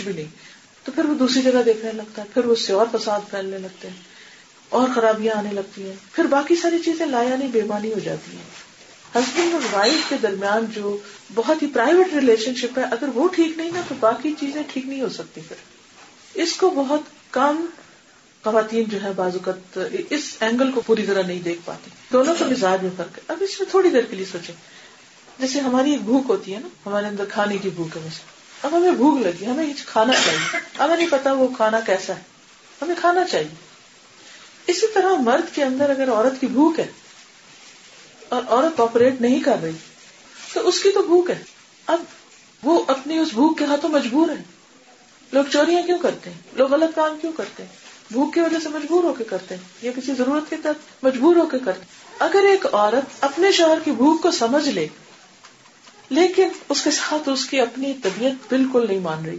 [0.05, 0.29] نہیں
[0.85, 4.01] تو پھر وہ دوسری جگہ دیکھنے لگتا ہے پھر سے اور فساد پھیلنے لگتے ہیں
[4.79, 8.43] اور خرابیاں آنے لگتی ہیں پھر باقی ساری چیزیں لایا نہیں بےمانی ہو جاتی ہیں
[9.19, 10.97] ہسبینڈ اور وائف کے درمیان جو
[11.41, 14.85] بہت ہی پرائیویٹ ریلیشن شپ ہے اگر وہ ٹھیک نہیں نا تو باقی چیزیں ٹھیک
[14.85, 17.65] نہیں ہو سکتی پھر اس کو بہت کم
[18.43, 19.39] خواتین جو ہے بازو
[20.15, 23.38] اس اینگل کو پوری طرح نہیں دیکھ پاتی دونوں کے مزاج میں فرق ہے اب
[23.47, 24.53] اس میں تھوڑی دیر کے لیے سوچے
[25.39, 28.07] جیسے ہماری ایک بھوک ہوتی ہے نا ہمارے اندر کھانے کی بھوک ہے
[28.67, 32.21] اب ہمیں بھوک لگی ہمیں کھانا چاہیے ہمیں نہیں پتا وہ کھانا کیسا ہے
[32.81, 33.55] ہمیں کھانا چاہیے
[34.73, 36.88] اسی طرح مرد کے اندر اگر عورت کی بھوک ہے
[38.35, 39.77] اور عورت آپریٹ نہیں کر رہی
[40.53, 41.41] تو اس کی تو بھوک ہے
[41.95, 44.41] اب وہ اپنی اس بھوک کے ہاتھوں مجبور ہے
[45.33, 48.69] لوگ چوریاں کیوں کرتے ہیں لوگ غلط کام کیوں کرتے ہیں بھوک کی وجہ سے
[48.69, 51.85] مجبور ہو کے کرتے ہیں یا کسی ضرورت کے تحت مجبور ہو کے کرتے
[52.25, 54.87] اگر ایک عورت اپنے شوہر کی بھوک کو سمجھ لے
[56.17, 59.37] لیکن اس کے ساتھ اس کی اپنی طبیعت بالکل نہیں مان رہی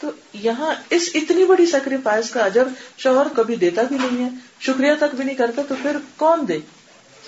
[0.00, 0.10] تو
[0.42, 2.68] یہاں اس اتنی بڑی سیکریفائز کا اجر
[3.04, 4.28] شوہر کبھی دیتا بھی نہیں ہے
[4.66, 6.58] شکریہ تک بھی نہیں کرتا تو پھر کون دے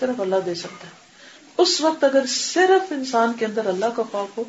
[0.01, 4.37] صرف اللہ دے سکتا ہے اس وقت اگر صرف انسان کے اندر اللہ کا خوف
[4.39, 4.45] ہو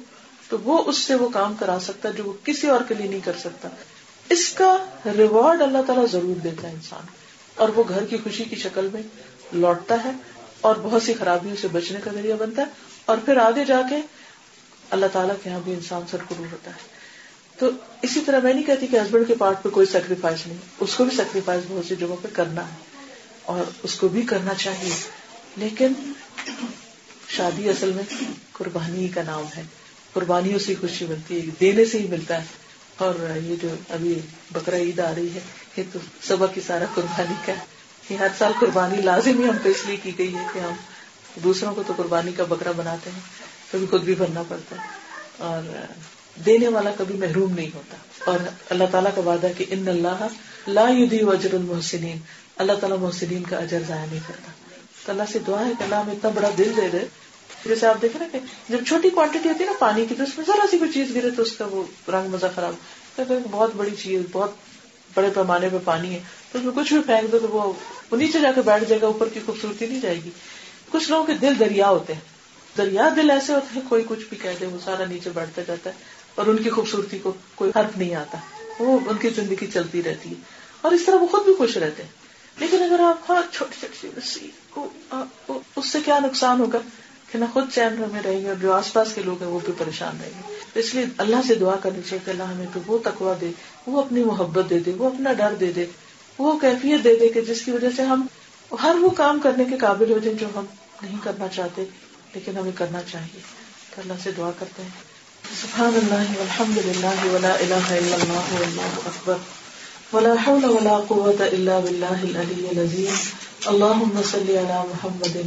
[0.49, 3.07] تو وہ اس سے وہ کام کرا سکتا ہے جو وہ کسی اور کے لیے
[3.07, 3.69] نہیں کر سکتا
[4.34, 4.76] اس کا
[5.17, 7.05] ریوارڈ اللہ تعالیٰ ضرور دیتا ہے انسان
[7.63, 9.01] اور وہ گھر کی خوشی کی شکل میں
[9.53, 10.11] لوٹتا ہے
[10.67, 12.67] اور بہت سی خرابیوں سے بچنے کا ذریعہ بنتا ہے
[13.11, 13.95] اور پھر آگے جا کے
[14.95, 16.93] اللہ تعالیٰ کے یہاں بھی انسان سر قرور ہوتا ہے
[17.59, 17.69] تو
[18.05, 21.03] اسی طرح میں نہیں کہتی کہ ہسبینڈ کے پارٹ پہ کوئی سیکریفائس نہیں اس کو
[21.03, 23.03] بھی سیکریفائز بہت سی جگہوں پہ کرنا ہے
[23.53, 24.93] اور اس کو بھی کرنا چاہیے
[25.63, 25.93] لیکن
[27.36, 28.03] شادی اصل میں
[28.53, 29.63] قربانی کا نام ہے
[30.13, 32.63] قربانیوں سے خوشی ملتی ہے دینے سے ہی ملتا ہے
[33.04, 34.14] اور یہ جو ابھی
[34.52, 35.39] بکرا عید آ رہی ہے
[35.78, 37.64] یہ تو صبح کی سارا قربانی کا ہے
[38.10, 40.74] یہ ہر سال قربانی لازم ہی ہم کو اس لیے کی گئی ہے کہ ہم
[41.43, 43.22] دوسروں کو تو قربانی کا بکرا بناتے ہیں
[43.72, 45.88] کبھی خود بھی بھرنا پڑتا ہے اور
[46.46, 47.98] دینے والا کبھی محروم نہیں ہوتا
[48.32, 48.39] اور
[48.76, 50.24] اللہ تعالیٰ کا وعدہ کہ ان اللہ
[50.68, 52.18] لا دی وجر المحسنین
[52.64, 56.10] اللہ تعالیٰ محسنین کا اجر ضائع نہیں کرتا اللہ سے دعا ہے کہ اللہ ہم
[56.10, 57.06] اتنا بڑا دل دے رہے
[57.70, 58.39] جیسے آپ دیکھیں نا کہ
[58.70, 61.13] جب چھوٹی کوانٹٹی ہوتی ہے نا پانی کی تو اس میں ذرا سی کوئی چیز
[61.16, 64.51] گرے تو اس کا وہ رنگ مزہ خراب بہت بڑی چیز بہت
[65.16, 66.20] بڑے پیمانے پہ پانی ہے
[66.51, 69.07] تو اس میں کچھ بھی پھینک دو تو وہ نیچے جا کے بیٹھ جائے گا
[69.07, 70.30] اوپر کی خوبصورتی نہیں جائے گی
[70.91, 72.34] کچھ لوگوں کے دل دریا ہوتے ہیں
[72.78, 76.13] دریا دل ایسے ہوتے ہیں کوئی کچھ بھی کہتے وہ سارا نیچے بیٹھتا جاتا ہے
[76.41, 78.38] اور ان کی خوبصورتی کو کوئی حرف نہیں آتا
[78.80, 80.36] وہ ان کی زندگی چلتی رہتی ہے
[80.82, 82.24] اور اس طرح وہ خود بھی خوش رہتے ہیں
[82.59, 86.80] لیکن اگر آپ ہاں چھوٹی چھوٹی اس سے کیا نقصان ہوگا
[87.36, 89.57] کہ نہ خود چین میں رہیں گے اور جو آس پاس کے لوگ ہیں وہ
[89.63, 92.97] بھی پریشان رہیں گے اس لیے اللہ سے دعا کرنی چاہیے کہ اللہ ہمیں وہ
[93.07, 93.49] تقوا دے
[93.88, 95.86] وہ اپنی محبت دے دے وہ اپنا ڈر دے دے
[96.38, 98.25] وہ کیفیت دے دے کہ جس کی وجہ سے ہم
[98.83, 100.69] ہر وہ کام کرنے کے قابل ہو جائیں جو ہم
[101.01, 101.86] نہیں کرنا چاہتے
[102.38, 103.43] لیکن ہمیں کرنا چاہیے
[104.05, 109.43] اللہ سے دعا کرتے ہیں سبحان اللہ الحمد للہ ولا الہ الا اللہ واللہ اکبر
[110.15, 113.15] ولا حول ولا قوة الا باللہ العلی العظیم
[113.75, 115.38] اللہم صلی علی محمد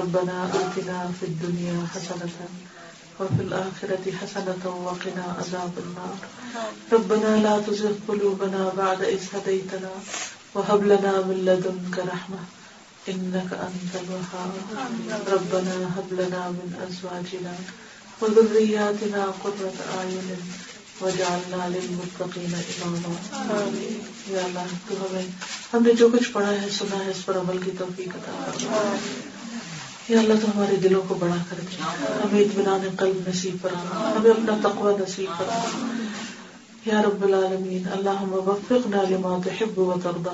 [0.01, 2.49] ربنا آتنا في الدنيا حسنة
[3.19, 6.29] وفي الآخرة حسنة وقنا عذاب النار
[6.97, 9.91] ربنا لا تزغ قلوبنا بعد إذ هديتنا
[10.55, 12.39] وهب لنا من لدنك رحمه
[13.09, 14.51] الوهاب
[15.33, 16.73] ربنا هب لنا من
[18.21, 20.01] وذرياتنا قرة
[21.01, 22.89] وجعلنا للمتقين تو
[25.05, 25.27] ہمیں
[25.73, 28.33] ہم نے جو کچھ پڑھا ہے ہے سنا اس پر عمل کی توفیق عطا
[30.09, 31.71] یا اللہ تو ہمارے دلوں کو بڑا کر دے
[32.23, 33.79] ہمیں اطمینان قلب نصیب کرا
[34.17, 35.57] ہمیں اپنا تقوی نصیب کرا
[36.93, 40.33] یا رب العالمین اللہ وفقنا لما تحب و وا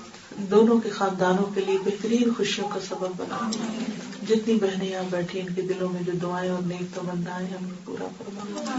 [0.51, 3.49] دونوں کے خاندانوں کے لیے بہترین خوشیوں کا سبب بنا
[4.27, 7.71] جتنی بہنیں یہاں بیٹھی ان کے دلوں میں جو دعائیں اور نیک تمنا ہم ہم
[7.85, 8.75] پورا فرما